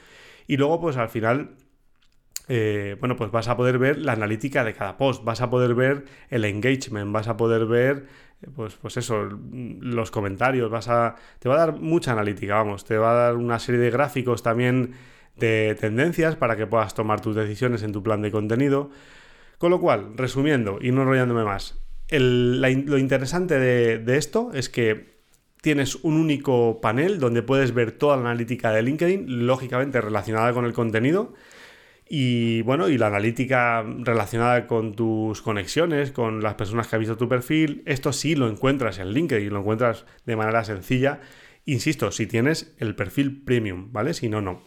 Y 0.49 0.57
luego, 0.57 0.81
pues 0.81 0.97
al 0.97 1.09
final 1.09 1.51
eh, 2.47 2.97
bueno, 2.99 3.15
pues 3.15 3.29
vas 3.29 3.47
a 3.47 3.55
poder 3.55 3.77
ver 3.77 3.99
la 3.99 4.13
analítica 4.13 4.63
de 4.63 4.73
cada 4.73 4.97
post, 4.97 5.23
vas 5.23 5.41
a 5.41 5.51
poder 5.51 5.75
ver 5.75 6.05
el 6.31 6.43
engagement, 6.43 7.13
vas 7.13 7.27
a 7.27 7.37
poder 7.37 7.67
ver 7.67 8.07
pues, 8.55 8.73
pues 8.73 8.97
eso, 8.97 9.29
los 9.51 10.09
comentarios, 10.09 10.71
vas 10.71 10.87
a, 10.87 11.15
te 11.37 11.47
va 11.47 11.55
a 11.55 11.59
dar 11.59 11.73
mucha 11.79 12.13
analítica, 12.13 12.55
vamos, 12.55 12.83
te 12.83 12.97
va 12.97 13.11
a 13.11 13.25
dar 13.25 13.35
una 13.35 13.59
serie 13.59 13.79
de 13.79 13.91
gráficos 13.91 14.41
también 14.41 14.93
de 15.35 15.77
tendencias 15.79 16.35
para 16.35 16.57
que 16.57 16.65
puedas 16.65 16.95
tomar 16.95 17.21
tus 17.21 17.35
decisiones 17.35 17.83
en 17.83 17.91
tu 17.91 18.01
plan 18.01 18.23
de 18.23 18.31
contenido. 18.31 18.89
Con 19.59 19.69
lo 19.69 19.79
cual, 19.79 20.13
resumiendo 20.15 20.79
y 20.81 20.91
no 20.91 21.03
enrollándome 21.03 21.43
más, 21.43 21.77
lo 22.09 22.97
interesante 22.97 23.59
de, 23.59 23.99
de 23.99 24.17
esto 24.17 24.49
es 24.55 24.69
que 24.69 25.18
tienes 25.61 25.95
un 26.03 26.15
único 26.15 26.79
panel 26.81 27.19
donde 27.19 27.43
puedes 27.43 27.73
ver 27.73 27.91
toda 27.91 28.15
la 28.15 28.23
analítica 28.23 28.71
de 28.71 28.81
LinkedIn, 28.81 29.45
lógicamente 29.45 30.01
relacionada 30.01 30.53
con 30.53 30.65
el 30.65 30.73
contenido 30.73 31.33
y 32.11 32.63
bueno, 32.63 32.89
y 32.89 32.97
la 32.97 33.07
analítica 33.07 33.83
relacionada 33.83 34.65
con 34.65 34.95
tus 34.95 35.43
conexiones, 35.43 36.11
con 36.11 36.41
las 36.41 36.55
personas 36.55 36.87
que 36.87 36.95
han 36.95 37.01
visto 37.01 37.17
tu 37.17 37.29
perfil, 37.29 37.83
esto 37.85 38.11
sí 38.11 38.35
lo 38.35 38.49
encuentras 38.49 38.97
en 38.97 39.13
LinkedIn, 39.13 39.53
lo 39.53 39.59
encuentras 39.59 40.05
de 40.25 40.35
manera 40.35 40.63
sencilla. 40.63 41.19
Insisto, 41.65 42.11
si 42.11 42.25
tienes 42.25 42.73
el 42.79 42.95
perfil 42.95 43.43
premium, 43.43 43.93
¿vale? 43.93 44.15
Si 44.15 44.27
no, 44.27 44.41
no. 44.41 44.63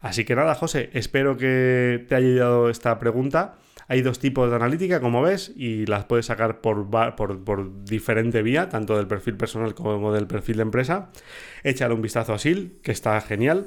Así 0.00 0.24
que 0.24 0.34
nada, 0.34 0.56
José, 0.56 0.90
espero 0.94 1.36
que 1.36 2.04
te 2.08 2.16
haya 2.16 2.26
ayudado 2.26 2.70
esta 2.70 2.98
pregunta. 2.98 3.54
Hay 3.86 4.02
dos 4.02 4.18
tipos 4.18 4.50
de 4.50 4.56
analítica, 4.56 5.00
como 5.00 5.22
ves, 5.22 5.52
y 5.54 5.86
las 5.86 6.04
puedes 6.06 6.26
sacar 6.26 6.60
por, 6.60 6.88
por, 7.14 7.84
diferente 7.84 8.42
vía, 8.42 8.68
tanto 8.68 8.96
del 8.96 9.06
perfil 9.06 9.36
personal 9.36 9.74
como 9.74 10.12
del 10.12 10.26
perfil 10.26 10.56
de 10.56 10.62
empresa. 10.62 11.10
Échale 11.62 11.94
un 11.94 12.02
vistazo 12.02 12.32
a 12.32 12.38
SIL, 12.38 12.78
que 12.82 12.92
está 12.92 13.20
genial. 13.20 13.66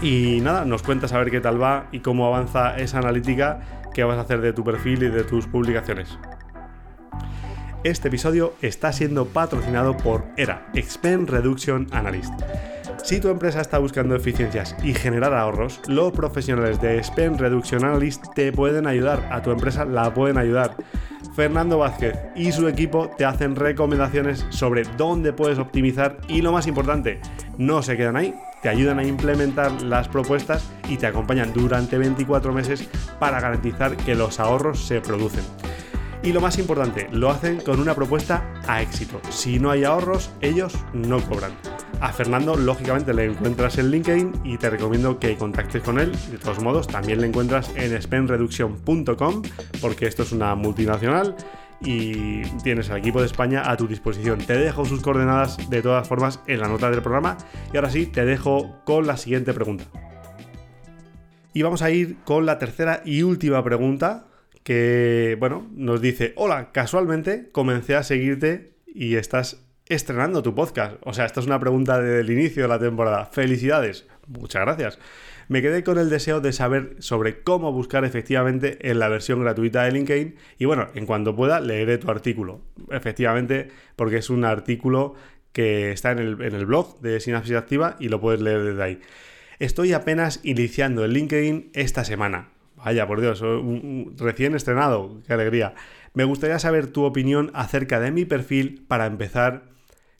Y 0.00 0.40
nada, 0.40 0.64
nos 0.64 0.82
cuentas 0.82 1.12
a 1.12 1.18
ver 1.18 1.30
qué 1.30 1.40
tal 1.40 1.62
va 1.62 1.88
y 1.92 2.00
cómo 2.00 2.26
avanza 2.26 2.76
esa 2.78 2.98
analítica 2.98 3.82
que 3.94 4.04
vas 4.04 4.18
a 4.18 4.22
hacer 4.22 4.40
de 4.40 4.52
tu 4.52 4.64
perfil 4.64 5.02
y 5.02 5.08
de 5.08 5.22
tus 5.22 5.46
publicaciones. 5.46 6.18
Este 7.84 8.08
episodio 8.08 8.54
está 8.62 8.92
siendo 8.92 9.26
patrocinado 9.26 9.96
por 9.96 10.24
ERA, 10.36 10.70
Expense 10.74 11.30
Reduction 11.30 11.88
Analyst. 11.90 12.32
Si 13.02 13.18
tu 13.18 13.28
empresa 13.28 13.60
está 13.60 13.78
buscando 13.78 14.14
eficiencias 14.14 14.76
y 14.82 14.94
generar 14.94 15.34
ahorros, 15.34 15.80
los 15.88 16.12
profesionales 16.12 16.80
de 16.80 16.98
Expense 16.98 17.40
Reduction 17.40 17.84
Analyst 17.84 18.26
te 18.34 18.52
pueden 18.52 18.86
ayudar, 18.86 19.28
a 19.32 19.42
tu 19.42 19.50
empresa 19.50 19.84
la 19.84 20.14
pueden 20.14 20.38
ayudar. 20.38 20.76
Fernando 21.34 21.78
Vázquez 21.78 22.16
y 22.36 22.52
su 22.52 22.68
equipo 22.68 23.10
te 23.18 23.24
hacen 23.24 23.56
recomendaciones 23.56 24.46
sobre 24.50 24.84
dónde 24.96 25.32
puedes 25.32 25.58
optimizar 25.58 26.18
y 26.28 26.42
lo 26.42 26.52
más 26.52 26.68
importante, 26.68 27.20
no 27.58 27.82
se 27.82 27.96
quedan 27.96 28.16
ahí, 28.16 28.34
te 28.62 28.68
ayudan 28.68 29.00
a 29.00 29.04
implementar 29.04 29.82
las 29.82 30.06
propuestas 30.06 30.70
y 30.88 30.96
te 30.96 31.06
acompañan 31.06 31.52
durante 31.52 31.98
24 31.98 32.52
meses 32.52 32.88
para 33.18 33.40
garantizar 33.40 33.96
que 33.96 34.14
los 34.14 34.38
ahorros 34.38 34.86
se 34.86 35.00
producen. 35.00 35.42
Y 36.24 36.32
lo 36.32 36.40
más 36.40 36.56
importante, 36.58 37.08
lo 37.10 37.30
hacen 37.30 37.60
con 37.60 37.80
una 37.80 37.94
propuesta 37.94 38.54
a 38.68 38.80
éxito. 38.80 39.20
Si 39.30 39.58
no 39.58 39.70
hay 39.72 39.82
ahorros, 39.82 40.30
ellos 40.40 40.72
no 40.92 41.20
cobran. 41.20 41.50
A 42.00 42.12
Fernando, 42.12 42.56
lógicamente, 42.56 43.12
le 43.12 43.24
encuentras 43.24 43.78
en 43.78 43.90
LinkedIn 43.90 44.32
y 44.44 44.56
te 44.56 44.70
recomiendo 44.70 45.18
que 45.18 45.36
contactes 45.36 45.82
con 45.82 45.98
él. 45.98 46.12
De 46.30 46.38
todos 46.38 46.62
modos, 46.62 46.86
también 46.86 47.20
le 47.20 47.26
encuentras 47.26 47.72
en 47.74 48.00
spendreduction.com 48.00 49.42
porque 49.80 50.06
esto 50.06 50.22
es 50.22 50.30
una 50.30 50.54
multinacional 50.54 51.34
y 51.80 52.42
tienes 52.62 52.90
al 52.90 52.98
equipo 52.98 53.18
de 53.18 53.26
España 53.26 53.68
a 53.68 53.76
tu 53.76 53.88
disposición. 53.88 54.38
Te 54.38 54.56
dejo 54.56 54.84
sus 54.84 55.00
coordenadas 55.00 55.70
de 55.70 55.82
todas 55.82 56.06
formas 56.06 56.40
en 56.46 56.60
la 56.60 56.68
nota 56.68 56.88
del 56.88 57.02
programa 57.02 57.36
y 57.72 57.76
ahora 57.76 57.90
sí 57.90 58.06
te 58.06 58.24
dejo 58.24 58.80
con 58.84 59.08
la 59.08 59.16
siguiente 59.16 59.52
pregunta. 59.52 59.84
Y 61.52 61.62
vamos 61.62 61.82
a 61.82 61.90
ir 61.90 62.18
con 62.24 62.46
la 62.46 62.58
tercera 62.58 63.02
y 63.04 63.22
última 63.22 63.62
pregunta 63.62 64.26
que, 64.62 65.36
bueno, 65.38 65.68
nos 65.74 66.00
dice, 66.00 66.32
hola, 66.36 66.72
casualmente 66.72 67.50
comencé 67.52 67.96
a 67.96 68.02
seguirte 68.02 68.74
y 68.86 69.16
estás 69.16 69.64
estrenando 69.86 70.42
tu 70.42 70.54
podcast. 70.54 70.96
O 71.02 71.12
sea, 71.12 71.26
esta 71.26 71.40
es 71.40 71.46
una 71.46 71.60
pregunta 71.60 72.00
del 72.00 72.30
inicio 72.30 72.62
de 72.62 72.68
la 72.68 72.78
temporada. 72.78 73.26
Felicidades. 73.26 74.06
Muchas 74.26 74.62
gracias 74.62 74.98
me 75.52 75.60
quedé 75.60 75.84
con 75.84 75.98
el 75.98 76.08
deseo 76.08 76.40
de 76.40 76.50
saber 76.52 76.96
sobre 77.00 77.42
cómo 77.42 77.72
buscar 77.72 78.06
efectivamente 78.06 78.90
en 78.90 78.98
la 78.98 79.08
versión 79.08 79.42
gratuita 79.42 79.84
de 79.84 79.92
LinkedIn 79.92 80.36
y 80.58 80.64
bueno, 80.64 80.88
en 80.94 81.04
cuanto 81.04 81.36
pueda 81.36 81.60
leeré 81.60 81.98
tu 81.98 82.10
artículo, 82.10 82.62
efectivamente, 82.90 83.68
porque 83.94 84.16
es 84.16 84.30
un 84.30 84.46
artículo 84.46 85.14
que 85.52 85.92
está 85.92 86.12
en 86.12 86.20
el, 86.20 86.66
blog 86.66 87.00
de 87.00 87.20
Sinapsis 87.20 87.54
Activa 87.54 87.96
y 88.00 88.08
lo 88.08 88.18
puedes 88.18 88.40
leer 88.40 88.62
desde 88.62 88.82
ahí. 88.82 89.00
Estoy 89.58 89.92
apenas 89.92 90.40
iniciando 90.42 91.04
el 91.04 91.12
LinkedIn 91.12 91.70
esta 91.74 92.04
semana. 92.04 92.48
Vaya, 92.84 93.06
por 93.06 93.20
Dios, 93.20 93.42
recién 94.16 94.56
estrenado, 94.56 95.20
qué 95.26 95.32
alegría. 95.32 95.74
Me 96.14 96.24
gustaría 96.24 96.58
saber 96.58 96.88
tu 96.88 97.04
opinión 97.04 97.50
acerca 97.54 98.00
de 98.00 98.10
mi 98.10 98.24
perfil 98.24 98.84
para 98.88 99.06
empezar 99.06 99.70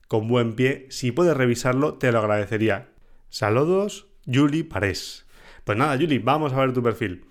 con 0.07 0.29
buen 0.29 0.55
pie. 0.55 0.87
Si 0.91 1.11
puedes 1.11 1.37
revisarlo, 1.37 1.95
te 1.95 2.13
lo 2.13 2.21
agradecería. 2.21 2.89
Saludos, 3.31 4.07
Julie 4.33 4.63
Parés. 4.63 5.27
Pues 5.65 5.77
nada, 5.77 5.97
Julie, 5.97 6.21
vamos 6.21 6.53
a 6.53 6.61
ver 6.61 6.73
tu 6.73 6.83
perfil. 6.83 7.25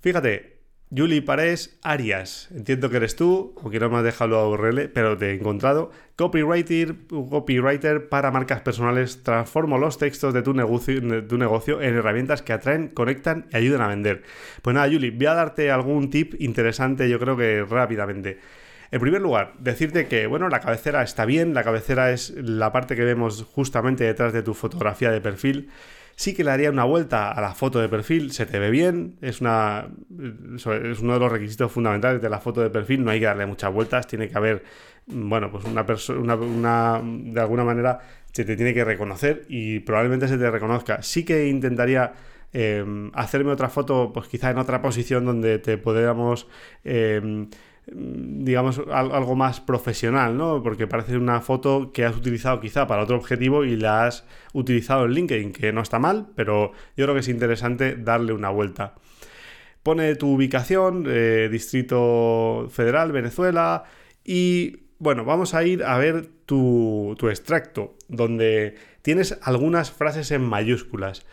Fíjate, 0.00 0.53
Julie 0.96 1.22
Parés 1.22 1.78
Arias. 1.82 2.48
Entiendo 2.54 2.88
que 2.90 2.98
eres 2.98 3.16
tú, 3.16 3.54
o 3.56 3.70
que 3.70 3.80
no 3.80 3.90
me 3.90 3.98
has 3.98 4.04
dejado 4.04 4.30
la 4.30 4.46
URL, 4.46 4.90
pero 4.90 5.16
te 5.16 5.30
he 5.30 5.34
encontrado. 5.34 5.90
Copywriter, 6.16 6.94
copywriter 7.08 8.08
para 8.08 8.30
marcas 8.30 8.60
personales. 8.60 9.22
Transformo 9.22 9.78
los 9.78 9.98
textos 9.98 10.32
de 10.34 10.42
tu, 10.42 10.54
negocio, 10.54 11.00
de 11.00 11.22
tu 11.22 11.38
negocio 11.38 11.80
en 11.80 11.96
herramientas 11.96 12.42
que 12.42 12.52
atraen, 12.52 12.88
conectan 12.88 13.46
y 13.52 13.56
ayudan 13.56 13.80
a 13.80 13.88
vender. 13.88 14.22
Pues 14.62 14.74
nada, 14.74 14.86
Julie, 14.86 15.10
voy 15.10 15.26
a 15.26 15.34
darte 15.34 15.70
algún 15.70 16.10
tip 16.10 16.34
interesante, 16.40 17.08
yo 17.08 17.18
creo 17.18 17.36
que 17.36 17.64
rápidamente. 17.68 18.38
En 18.92 19.00
primer 19.00 19.20
lugar, 19.20 19.54
decirte 19.58 20.06
que, 20.06 20.28
bueno, 20.28 20.48
la 20.48 20.60
cabecera 20.60 21.02
está 21.02 21.24
bien, 21.24 21.54
la 21.54 21.64
cabecera 21.64 22.12
es 22.12 22.30
la 22.36 22.70
parte 22.70 22.94
que 22.94 23.02
vemos 23.02 23.42
justamente 23.42 24.04
detrás 24.04 24.32
de 24.32 24.44
tu 24.44 24.54
fotografía 24.54 25.10
de 25.10 25.20
perfil 25.20 25.70
sí 26.16 26.34
que 26.34 26.44
le 26.44 26.50
haría 26.50 26.70
una 26.70 26.84
vuelta 26.84 27.30
a 27.30 27.40
la 27.40 27.54
foto 27.54 27.80
de 27.80 27.88
perfil, 27.88 28.32
se 28.32 28.46
te 28.46 28.58
ve 28.58 28.70
bien, 28.70 29.16
es, 29.20 29.40
una, 29.40 29.88
es 30.18 31.00
uno 31.00 31.14
de 31.14 31.20
los 31.20 31.30
requisitos 31.30 31.70
fundamentales 31.72 32.20
de 32.20 32.28
la 32.28 32.40
foto 32.40 32.60
de 32.60 32.70
perfil, 32.70 33.04
no 33.04 33.10
hay 33.10 33.20
que 33.20 33.26
darle 33.26 33.46
muchas 33.46 33.72
vueltas, 33.72 34.06
tiene 34.06 34.28
que 34.28 34.36
haber, 34.36 34.64
bueno, 35.06 35.50
pues 35.50 35.64
una 35.64 35.84
persona, 35.84 36.34
una, 36.34 37.00
de 37.02 37.40
alguna 37.40 37.64
manera 37.64 38.00
se 38.32 38.44
te 38.44 38.56
tiene 38.56 38.74
que 38.74 38.84
reconocer 38.84 39.44
y 39.48 39.80
probablemente 39.80 40.28
se 40.28 40.38
te 40.38 40.50
reconozca. 40.50 41.02
Sí 41.02 41.24
que 41.24 41.48
intentaría... 41.48 42.12
Em, 42.56 43.10
hacerme 43.14 43.50
otra 43.50 43.68
foto, 43.68 44.12
pues 44.14 44.28
quizá 44.28 44.48
en 44.48 44.58
otra 44.58 44.80
posición 44.80 45.24
donde 45.24 45.58
te 45.58 45.76
podamos 45.76 46.46
em, 46.84 47.48
Mm, 47.48 47.48
digamos, 47.86 48.80
algo 48.90 49.36
más 49.36 49.60
profesional, 49.60 50.36
¿no? 50.36 50.62
Porque 50.62 50.86
parece 50.86 51.16
una 51.18 51.40
foto 51.40 51.92
que 51.92 52.04
has 52.04 52.16
utilizado 52.16 52.60
quizá 52.60 52.86
para 52.86 53.02
otro 53.02 53.16
objetivo 53.16 53.64
y 53.64 53.76
la 53.76 54.06
has 54.06 54.24
utilizado 54.52 55.04
en 55.04 55.12
LinkedIn, 55.12 55.52
que 55.52 55.72
no 55.72 55.82
está 55.82 55.98
mal, 55.98 56.28
pero 56.34 56.72
yo 56.96 57.04
creo 57.04 57.14
que 57.14 57.20
es 57.20 57.28
interesante 57.28 57.96
darle 57.96 58.32
una 58.32 58.48
vuelta. 58.48 58.94
Pone 59.82 60.14
tu 60.16 60.30
ubicación, 60.30 61.04
eh, 61.06 61.48
Distrito 61.52 62.68
Federal, 62.70 63.12
Venezuela, 63.12 63.84
y 64.24 64.78
bueno, 64.98 65.26
vamos 65.26 65.52
a 65.52 65.62
ir 65.64 65.84
a 65.84 65.98
ver 65.98 66.26
tu, 66.46 67.14
tu 67.18 67.28
extracto, 67.28 67.96
donde 68.08 68.76
tienes 69.02 69.38
algunas 69.42 69.90
frases 69.90 70.30
en 70.30 70.42
mayúsculas. 70.42 71.26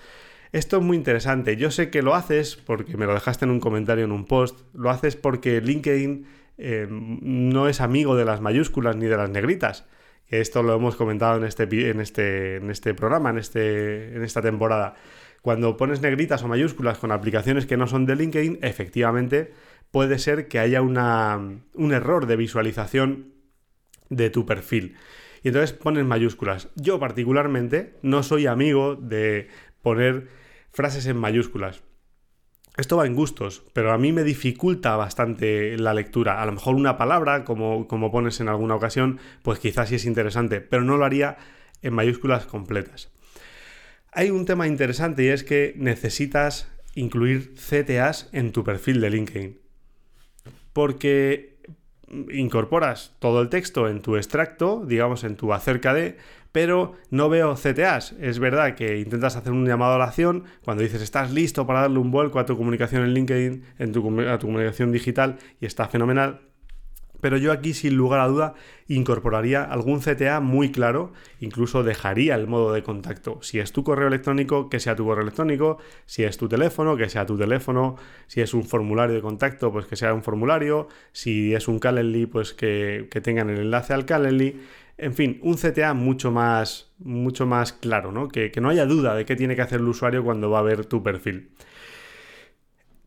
Esto 0.51 0.77
es 0.77 0.83
muy 0.83 0.97
interesante. 0.97 1.55
Yo 1.55 1.71
sé 1.71 1.89
que 1.89 2.01
lo 2.01 2.13
haces 2.13 2.57
porque 2.57 2.97
me 2.97 3.05
lo 3.05 3.13
dejaste 3.13 3.45
en 3.45 3.51
un 3.51 3.61
comentario 3.61 4.03
en 4.03 4.11
un 4.11 4.25
post. 4.25 4.59
Lo 4.73 4.89
haces 4.89 5.15
porque 5.15 5.61
LinkedIn 5.61 6.25
eh, 6.61 6.87
no 6.89 7.67
es 7.67 7.81
amigo 7.81 8.15
de 8.15 8.25
las 8.25 8.39
mayúsculas 8.41 8.95
ni 8.95 9.07
de 9.07 9.17
las 9.17 9.29
negritas. 9.29 9.85
Esto 10.27 10.63
lo 10.63 10.75
hemos 10.75 10.95
comentado 10.95 11.37
en 11.37 11.43
este, 11.43 11.63
en 11.89 11.99
este, 11.99 12.57
en 12.57 12.69
este 12.69 12.93
programa, 12.93 13.31
en, 13.31 13.37
este, 13.37 14.15
en 14.15 14.23
esta 14.23 14.41
temporada. 14.41 14.95
Cuando 15.41 15.75
pones 15.75 16.01
negritas 16.01 16.43
o 16.43 16.47
mayúsculas 16.47 16.99
con 16.99 17.11
aplicaciones 17.11 17.65
que 17.65 17.75
no 17.75 17.87
son 17.87 18.05
de 18.05 18.15
LinkedIn, 18.15 18.59
efectivamente 18.61 19.51
puede 19.89 20.19
ser 20.19 20.47
que 20.47 20.59
haya 20.59 20.81
un 20.81 21.91
error 21.91 22.27
de 22.27 22.35
visualización 22.35 23.33
de 24.09 24.29
tu 24.29 24.45
perfil. 24.45 24.95
Y 25.43 25.47
entonces 25.47 25.73
pones 25.73 26.05
mayúsculas. 26.05 26.69
Yo 26.75 26.99
particularmente 26.99 27.97
no 28.03 28.23
soy 28.23 28.45
amigo 28.45 28.95
de 28.95 29.47
poner 29.81 30.27
frases 30.71 31.07
en 31.07 31.17
mayúsculas. 31.17 31.81
Esto 32.77 32.97
va 32.97 33.05
en 33.05 33.15
gustos, 33.15 33.63
pero 33.73 33.91
a 33.91 33.97
mí 33.97 34.13
me 34.13 34.23
dificulta 34.23 34.95
bastante 34.95 35.77
la 35.77 35.93
lectura. 35.93 36.41
A 36.41 36.45
lo 36.45 36.53
mejor 36.53 36.75
una 36.75 36.97
palabra, 36.97 37.43
como, 37.43 37.87
como 37.87 38.11
pones 38.11 38.39
en 38.39 38.47
alguna 38.47 38.75
ocasión, 38.75 39.19
pues 39.43 39.59
quizás 39.59 39.89
sí 39.89 39.95
es 39.95 40.05
interesante, 40.05 40.61
pero 40.61 40.83
no 40.83 40.97
lo 40.97 41.05
haría 41.05 41.37
en 41.81 41.93
mayúsculas 41.93 42.45
completas. 42.45 43.11
Hay 44.13 44.29
un 44.29 44.45
tema 44.45 44.67
interesante 44.67 45.23
y 45.23 45.27
es 45.27 45.43
que 45.43 45.73
necesitas 45.77 46.69
incluir 46.95 47.55
CTAs 47.55 48.29
en 48.31 48.51
tu 48.51 48.63
perfil 48.63 49.01
de 49.01 49.09
LinkedIn. 49.09 49.59
Porque 50.73 51.57
incorporas 52.31 53.15
todo 53.19 53.41
el 53.41 53.49
texto 53.49 53.87
en 53.87 54.01
tu 54.01 54.17
extracto, 54.17 54.83
digamos 54.85 55.23
en 55.23 55.35
tu 55.35 55.53
acerca 55.53 55.93
de, 55.93 56.17
pero 56.51 56.93
no 57.09 57.29
veo 57.29 57.55
CTAs. 57.55 58.13
Es 58.19 58.39
verdad 58.39 58.75
que 58.75 58.99
intentas 58.99 59.35
hacer 59.35 59.53
un 59.53 59.65
llamado 59.65 59.95
a 59.95 59.97
la 59.97 60.05
acción 60.05 60.43
cuando 60.63 60.83
dices 60.83 61.01
estás 61.01 61.31
listo 61.31 61.65
para 61.65 61.81
darle 61.81 61.99
un 61.99 62.11
vuelco 62.11 62.39
a 62.39 62.45
tu 62.45 62.57
comunicación 62.57 63.03
en 63.03 63.13
LinkedIn, 63.13 63.63
en 63.79 63.91
tu, 63.91 64.21
a 64.21 64.37
tu 64.37 64.47
comunicación 64.47 64.91
digital 64.91 65.37
y 65.59 65.65
está 65.65 65.87
fenomenal. 65.87 66.41
Pero 67.21 67.37
yo 67.37 67.51
aquí, 67.51 67.73
sin 67.73 67.95
lugar 67.95 68.19
a 68.19 68.27
duda, 68.27 68.55
incorporaría 68.87 69.63
algún 69.63 70.01
CTA 70.01 70.39
muy 70.39 70.71
claro, 70.71 71.13
incluso 71.39 71.83
dejaría 71.83 72.35
el 72.35 72.47
modo 72.47 72.73
de 72.73 72.81
contacto. 72.81 73.39
Si 73.43 73.59
es 73.59 73.71
tu 73.71 73.83
correo 73.83 74.07
electrónico, 74.07 74.69
que 74.69 74.79
sea 74.79 74.95
tu 74.95 75.05
correo 75.05 75.21
electrónico, 75.21 75.77
si 76.07 76.23
es 76.23 76.37
tu 76.37 76.49
teléfono, 76.49 76.97
que 76.97 77.07
sea 77.09 77.27
tu 77.27 77.37
teléfono, 77.37 77.95
si 78.25 78.41
es 78.41 78.55
un 78.55 78.63
formulario 78.63 79.15
de 79.15 79.21
contacto, 79.21 79.71
pues 79.71 79.85
que 79.85 79.95
sea 79.95 80.13
un 80.13 80.23
formulario, 80.23 80.87
si 81.11 81.53
es 81.53 81.67
un 81.67 81.79
Calendly, 81.79 82.25
pues 82.25 82.53
que, 82.53 83.07
que 83.11 83.21
tengan 83.21 83.51
el 83.51 83.59
enlace 83.59 83.93
al 83.93 84.05
Calendly. 84.05 84.59
En 85.01 85.15
fin, 85.15 85.39
un 85.41 85.55
CTA 85.55 85.95
mucho 85.95 86.29
más, 86.29 86.93
mucho 86.99 87.47
más 87.47 87.73
claro, 87.73 88.11
¿no? 88.11 88.27
Que, 88.27 88.51
que 88.51 88.61
no 88.61 88.69
haya 88.69 88.85
duda 88.85 89.15
de 89.15 89.25
qué 89.25 89.35
tiene 89.35 89.55
que 89.55 89.63
hacer 89.63 89.79
el 89.79 89.87
usuario 89.87 90.23
cuando 90.23 90.51
va 90.51 90.59
a 90.59 90.61
ver 90.61 90.85
tu 90.85 91.01
perfil. 91.01 91.49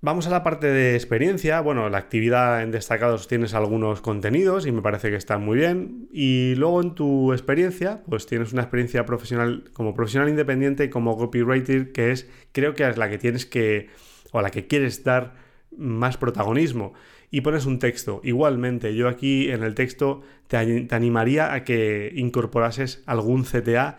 Vamos 0.01 0.27
a 0.27 0.31
la 0.31 0.43
parte 0.43 0.67
de 0.67 0.97
experiencia. 0.97 1.61
Bueno, 1.61 1.89
la 1.89 1.99
actividad 1.99 2.65
en 2.65 2.73
destacados 2.73 3.29
tienes 3.29 3.55
algunos 3.55 4.01
contenidos 4.01 4.67
y 4.67 4.73
me 4.73 4.83
parece 4.83 5.09
que 5.11 5.17
están 5.17 5.45
muy 5.45 5.57
bien. 5.57 6.09
Y 6.13 6.57
luego 6.57 6.83
en 6.83 6.97
tu 6.97 7.33
experiencia, 7.33 8.03
pues 8.09 8.27
tienes 8.27 8.53
una 8.53 8.63
experiencia 8.63 9.07
profesional 9.07 9.71
como 9.73 9.95
profesional 9.95 10.29
independiente, 10.29 10.91
como 10.91 11.17
copywriter, 11.17 11.93
que 11.93 12.11
es, 12.11 12.29
creo 12.51 12.75
que 12.75 12.89
es 12.89 12.97
la 12.99 13.09
que 13.09 13.19
tienes 13.19 13.47
que, 13.47 13.89
o 14.33 14.43
la 14.43 14.51
que 14.51 14.67
quieres 14.67 15.05
dar 15.05 15.37
más 15.77 16.17
protagonismo 16.17 16.93
y 17.35 17.41
pones 17.41 17.67
un 17.67 17.81
texto. 17.81 18.21
Igualmente, 18.23 18.95
yo 18.95 19.09
aquí 19.09 19.51
en 19.51 19.65
el 19.65 19.75
texto 19.75 20.23
te, 20.47 20.57
animaría 20.57 21.53
a 21.53 21.65
que 21.65 22.13
incorporases 22.15 23.03
algún 23.07 23.43
CTA 23.43 23.99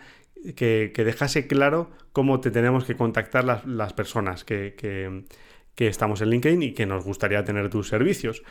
que, 0.54 0.90
dejase 0.96 1.46
claro 1.46 1.90
cómo 2.12 2.40
te 2.40 2.50
tenemos 2.50 2.86
que 2.86 2.96
contactar 2.96 3.44
las, 3.44 3.92
personas 3.92 4.42
que, 4.42 4.74
que, 5.74 5.86
estamos 5.86 6.22
en 6.22 6.30
LinkedIn 6.30 6.62
y 6.62 6.72
que 6.72 6.86
nos 6.86 7.04
gustaría 7.04 7.44
tener 7.44 7.68
tus 7.68 7.88
servicios. 7.88 8.42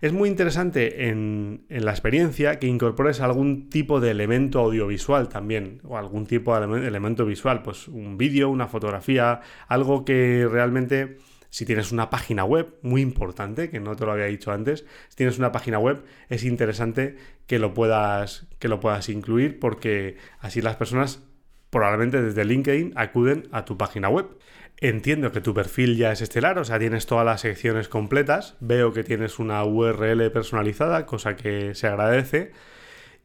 Es 0.00 0.14
muy 0.14 0.30
interesante 0.30 1.08
en, 1.08 1.66
en, 1.68 1.84
la 1.84 1.90
experiencia 1.90 2.58
que 2.58 2.66
incorpores 2.66 3.20
algún 3.20 3.68
tipo 3.68 4.00
de 4.00 4.10
elemento 4.10 4.60
audiovisual 4.60 5.28
también, 5.28 5.82
o 5.84 5.98
algún 5.98 6.24
tipo 6.24 6.58
de 6.58 6.86
elemento 6.86 7.26
visual, 7.26 7.62
pues 7.62 7.88
un 7.88 8.16
vídeo, 8.16 8.48
una 8.48 8.68
fotografía, 8.68 9.42
algo 9.68 10.06
que 10.06 10.48
realmente 10.50 11.18
si 11.54 11.64
tienes 11.64 11.92
una 11.92 12.10
página 12.10 12.44
web, 12.44 12.74
muy 12.82 13.00
importante, 13.00 13.70
que 13.70 13.78
no 13.78 13.94
te 13.94 14.04
lo 14.04 14.10
había 14.10 14.24
dicho 14.24 14.50
antes, 14.50 14.84
si 15.08 15.14
tienes 15.14 15.38
una 15.38 15.52
página 15.52 15.78
web, 15.78 16.02
es 16.28 16.42
interesante 16.42 17.14
que 17.46 17.60
lo 17.60 17.74
puedas, 17.74 18.48
que 18.58 18.66
lo 18.66 18.80
puedas 18.80 19.08
incluir 19.08 19.60
porque 19.60 20.16
así 20.40 20.60
las 20.60 20.74
personas 20.74 21.22
probablemente 21.70 22.20
desde 22.20 22.44
LinkedIn 22.44 22.94
acuden 22.96 23.46
a 23.52 23.64
tu 23.64 23.78
página 23.78 24.08
web. 24.08 24.36
Entiendo 24.78 25.30
que 25.30 25.40
tu 25.40 25.54
perfil 25.54 25.96
ya 25.96 26.10
es 26.10 26.22
estelar, 26.22 26.58
o 26.58 26.64
sea, 26.64 26.80
tienes 26.80 27.06
todas 27.06 27.24
las 27.24 27.42
secciones 27.42 27.86
completas, 27.86 28.56
veo 28.58 28.92
que 28.92 29.04
tienes 29.04 29.38
una 29.38 29.62
URL 29.62 30.32
personalizada, 30.32 31.06
cosa 31.06 31.36
que 31.36 31.76
se 31.76 31.86
agradece. 31.86 32.50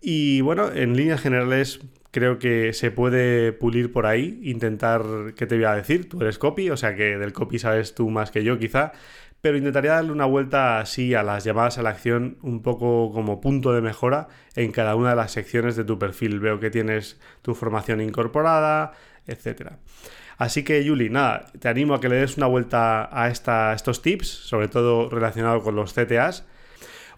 Y 0.01 0.41
bueno, 0.41 0.71
en 0.71 0.95
líneas 0.95 1.21
generales 1.21 1.81
creo 2.11 2.39
que 2.39 2.73
se 2.73 2.91
puede 2.91 3.51
pulir 3.51 3.91
por 3.91 4.05
ahí, 4.05 4.39
intentar, 4.43 5.03
¿qué 5.35 5.45
te 5.45 5.55
voy 5.55 5.65
a 5.65 5.75
decir? 5.75 6.09
Tú 6.09 6.21
eres 6.21 6.39
copy, 6.39 6.69
o 6.69 6.77
sea 6.77 6.95
que 6.95 7.17
del 7.17 7.33
copy 7.33 7.59
sabes 7.59 7.93
tú 7.93 8.09
más 8.09 8.31
que 8.31 8.43
yo 8.43 8.57
quizá, 8.57 8.93
pero 9.41 9.57
intentaría 9.57 9.93
darle 9.93 10.11
una 10.11 10.25
vuelta 10.25 10.79
así 10.79 11.13
a 11.13 11.23
las 11.23 11.43
llamadas 11.43 11.77
a 11.77 11.83
la 11.83 11.91
acción 11.91 12.37
un 12.41 12.61
poco 12.61 13.11
como 13.13 13.39
punto 13.39 13.73
de 13.73 13.81
mejora 13.81 14.27
en 14.55 14.71
cada 14.71 14.95
una 14.95 15.11
de 15.11 15.15
las 15.15 15.31
secciones 15.31 15.75
de 15.75 15.85
tu 15.85 15.97
perfil. 15.97 16.39
Veo 16.39 16.59
que 16.59 16.69
tienes 16.69 17.19
tu 17.41 17.55
formación 17.55 18.01
incorporada, 18.01 18.93
etc. 19.27 19.73
Así 20.37 20.63
que, 20.63 20.83
Yuli, 20.83 21.09
nada, 21.09 21.45
te 21.59 21.69
animo 21.69 21.93
a 21.93 22.01
que 22.01 22.09
le 22.09 22.15
des 22.17 22.37
una 22.37 22.47
vuelta 22.47 23.09
a, 23.11 23.29
esta, 23.29 23.73
estos 23.73 24.01
tips, 24.01 24.27
sobre 24.27 24.67
todo 24.67 25.09
relacionado 25.09 25.61
con 25.61 25.75
los 25.75 25.93
CTAs. 25.93 26.45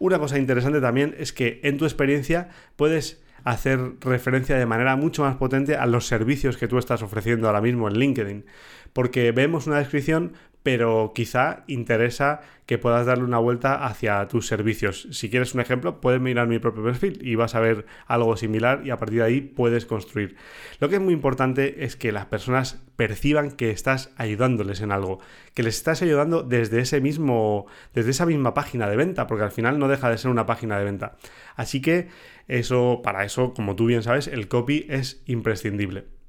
Una 0.02 0.18
cosa 0.18 0.40
interesante 0.40 0.82
también 0.82 1.14
es 1.20 1.32
que 1.32 1.60
en 1.62 1.78
tu 1.78 1.86
experiencia 1.86 2.50
puedes 2.76 3.22
hacer 3.44 3.80
referencia 4.00 4.58
de 4.58 4.66
manera 4.66 4.96
mucho 4.96 5.22
más 5.22 5.36
potente 5.36 5.76
a 5.76 5.86
los 5.86 6.08
servicios 6.08 6.58
que 6.58 6.68
tú 6.68 6.80
estás 6.80 7.04
ofreciendo 7.04 7.46
ahora 7.46 7.62
mismo 7.62 7.88
en 7.88 8.00
LinkedIn. 8.00 8.46
Porque 8.94 9.32
vemos 9.32 9.68
una 9.68 9.78
descripción, 9.78 10.34
pero 10.64 11.12
quizá 11.16 11.64
interesa 11.68 12.42
que 12.66 12.78
puedas 12.78 13.06
darle 13.06 13.24
una 13.24 13.40
vuelta 13.40 13.86
hacia 13.86 14.26
tus 14.28 14.48
servicios. 14.48 15.08
Si 15.12 15.30
quieres 15.30 15.54
un 15.54 15.62
ejemplo, 15.62 16.00
puedes 16.00 16.22
mirar 16.22 16.48
mi 16.48 16.60
propio 16.60 16.84
perfil 16.84 17.20
y 17.22 17.36
vas 17.36 17.56
a 17.56 17.60
ver 17.60 17.86
algo 18.06 18.38
similar 18.38 18.82
y 18.86 18.92
a 18.92 18.98
partir 18.98 19.20
de 19.20 19.26
ahí 19.26 19.42
puedes 19.42 19.86
construir. 19.86 20.38
Lo 20.80 20.88
que 20.88 20.96
es 20.96 21.02
muy 21.02 21.14
importante 21.14 21.84
es 21.84 21.96
que 21.96 22.12
las 22.12 22.28
personas 22.28 22.82
perciban 22.96 23.52
que 23.52 23.72
estás 23.72 24.12
ayudándoles 24.16 24.82
en 24.82 24.92
algo, 24.92 25.20
que 25.54 25.64
les 25.64 25.76
estás 25.76 26.02
ayudando 26.02 26.44
desde 26.44 26.80
ese 26.80 27.02
mismo 27.02 27.66
desde 27.94 28.12
esa 28.12 28.26
misma 28.26 28.54
página 28.54 28.88
de 28.88 28.96
venta, 28.96 29.28
porque 29.28 29.44
al 29.44 29.52
final 29.52 29.80
no 29.80 29.88
deja 29.88 30.10
de 30.10 30.18
ser 30.18 30.32
una 30.32 30.46
página 30.46 30.78
de 30.78 30.86
venta. 30.86 31.18
Así 31.56 31.82
que 31.82 32.08
eso 32.48 33.02
para 33.04 33.26
eso, 33.26 33.54
como 33.54 33.76
tú 33.76 33.88
bien 33.88 34.04
sabes, 34.04 34.28
el 34.28 34.48
copy 34.48 34.86
es 34.88 35.24
imprescindible. 35.26 36.21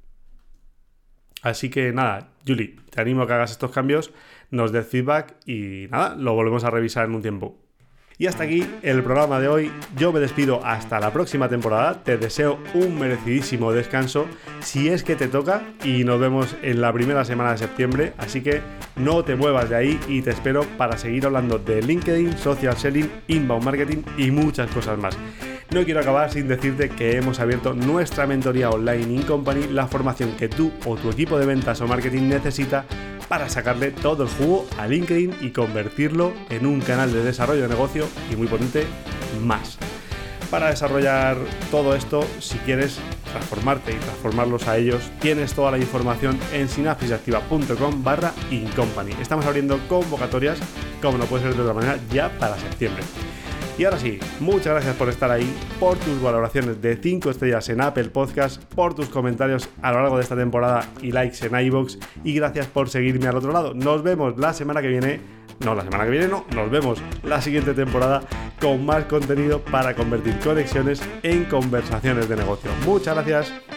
Así 1.43 1.69
que 1.69 1.91
nada, 1.91 2.29
Julie, 2.47 2.77
te 2.89 3.01
animo 3.01 3.21
a 3.21 3.27
que 3.27 3.33
hagas 3.33 3.51
estos 3.51 3.69
cambios, 3.69 4.11
nos 4.49 4.71
des 4.71 4.87
feedback 4.87 5.35
y 5.45 5.87
nada, 5.91 6.15
lo 6.15 6.33
volvemos 6.33 6.63
a 6.63 6.71
revisar 6.71 7.05
en 7.05 7.15
un 7.15 7.21
tiempo. 7.21 7.59
Y 8.17 8.27
hasta 8.27 8.43
aquí 8.43 8.65
el 8.83 9.03
programa 9.03 9.39
de 9.39 9.47
hoy. 9.47 9.71
Yo 9.97 10.13
me 10.13 10.19
despido 10.19 10.63
hasta 10.63 10.99
la 10.99 11.11
próxima 11.11 11.49
temporada. 11.49 12.03
Te 12.03 12.17
deseo 12.17 12.59
un 12.73 12.99
merecidísimo 12.99 13.71
descanso 13.71 14.27
si 14.61 14.87
es 14.87 15.03
que 15.03 15.15
te 15.15 15.27
toca 15.27 15.63
y 15.83 16.03
nos 16.03 16.19
vemos 16.19 16.55
en 16.61 16.79
la 16.79 16.93
primera 16.93 17.25
semana 17.25 17.51
de 17.51 17.57
septiembre. 17.57 18.13
Así 18.17 18.41
que 18.41 18.61
no 18.95 19.23
te 19.23 19.35
muevas 19.35 19.69
de 19.69 19.75
ahí 19.75 19.99
y 20.07 20.21
te 20.21 20.29
espero 20.29 20.61
para 20.77 20.97
seguir 20.97 21.25
hablando 21.25 21.57
de 21.57 21.81
LinkedIn, 21.81 22.37
social 22.37 22.77
selling, 22.77 23.11
inbound 23.27 23.65
marketing 23.65 24.03
y 24.17 24.31
muchas 24.31 24.69
cosas 24.71 24.97
más. 24.97 25.17
No 25.73 25.83
quiero 25.83 26.01
acabar 26.01 26.31
sin 26.31 26.47
decirte 26.47 26.87
que 26.87 27.17
hemos 27.17 27.39
abierto 27.39 27.73
nuestra 27.73 28.27
mentoría 28.27 28.69
online 28.69 29.11
in 29.11 29.23
company, 29.23 29.65
la 29.71 29.87
formación 29.87 30.33
que 30.37 30.47
tú 30.47 30.71
o 30.85 30.95
tu 30.97 31.09
equipo 31.09 31.39
de 31.39 31.47
ventas 31.47 31.81
o 31.81 31.87
marketing 31.87 32.29
necesita 32.29 32.85
para 33.27 33.49
sacarle 33.49 33.89
todo 33.89 34.21
el 34.21 34.29
jugo 34.29 34.67
a 34.77 34.85
LinkedIn 34.85 35.37
y 35.41 35.49
convertirlo 35.49 36.31
en 36.51 36.67
un 36.67 36.79
canal 36.79 37.11
de 37.11 37.23
desarrollo 37.23 37.63
de 37.63 37.69
negocio 37.69 38.05
y 38.31 38.35
muy 38.35 38.45
potente 38.45 38.85
más. 39.41 39.79
Para 40.51 40.69
desarrollar 40.69 41.37
todo 41.71 41.95
esto, 41.95 42.23
si 42.39 42.59
quieres 42.59 42.99
transformarte 43.31 43.93
y 43.93 43.95
transformarlos 43.95 44.67
a 44.67 44.77
ellos, 44.77 45.01
tienes 45.21 45.55
toda 45.55 45.71
la 45.71 45.79
información 45.79 46.37
en 46.53 46.69
sinapsisactiva.com 46.69 48.03
barra 48.03 48.31
incompany. 48.51 49.13
Estamos 49.19 49.47
abriendo 49.47 49.79
convocatorias, 49.89 50.59
como 51.01 51.17
no 51.17 51.25
puede 51.25 51.45
ser 51.45 51.55
de 51.55 51.61
otra 51.61 51.73
manera, 51.73 51.97
ya 52.11 52.29
para 52.37 52.59
septiembre. 52.59 53.01
Y 53.77 53.85
ahora 53.85 53.97
sí, 53.97 54.19
muchas 54.39 54.73
gracias 54.73 54.95
por 54.95 55.09
estar 55.09 55.31
ahí, 55.31 55.51
por 55.79 55.97
tus 55.97 56.21
valoraciones 56.21 56.79
de 56.79 56.95
5 56.95 57.31
estrellas 57.31 57.67
en 57.69 57.81
Apple 57.81 58.05
Podcast, 58.05 58.63
por 58.75 58.93
tus 58.93 59.09
comentarios 59.09 59.67
a 59.81 59.91
lo 59.91 60.01
largo 60.01 60.17
de 60.17 60.23
esta 60.23 60.35
temporada 60.35 60.87
y 61.01 61.11
likes 61.11 61.43
en 61.43 61.59
iVoox 61.59 61.97
y 62.23 62.35
gracias 62.35 62.67
por 62.67 62.89
seguirme 62.89 63.27
al 63.27 63.37
otro 63.37 63.51
lado. 63.51 63.73
Nos 63.73 64.03
vemos 64.03 64.37
la 64.37 64.53
semana 64.53 64.79
que 64.79 64.89
viene, 64.89 65.19
no 65.65 65.73
la 65.73 65.83
semana 65.83 66.03
que 66.03 66.11
viene, 66.11 66.27
no, 66.27 66.45
nos 66.53 66.69
vemos 66.69 67.01
la 67.23 67.41
siguiente 67.41 67.73
temporada 67.73 68.21
con 68.61 68.85
más 68.85 69.05
contenido 69.05 69.59
para 69.59 69.95
convertir 69.95 70.37
conexiones 70.39 71.01
en 71.23 71.45
conversaciones 71.45 72.29
de 72.29 72.35
negocio. 72.35 72.69
Muchas 72.85 73.15
gracias. 73.15 73.72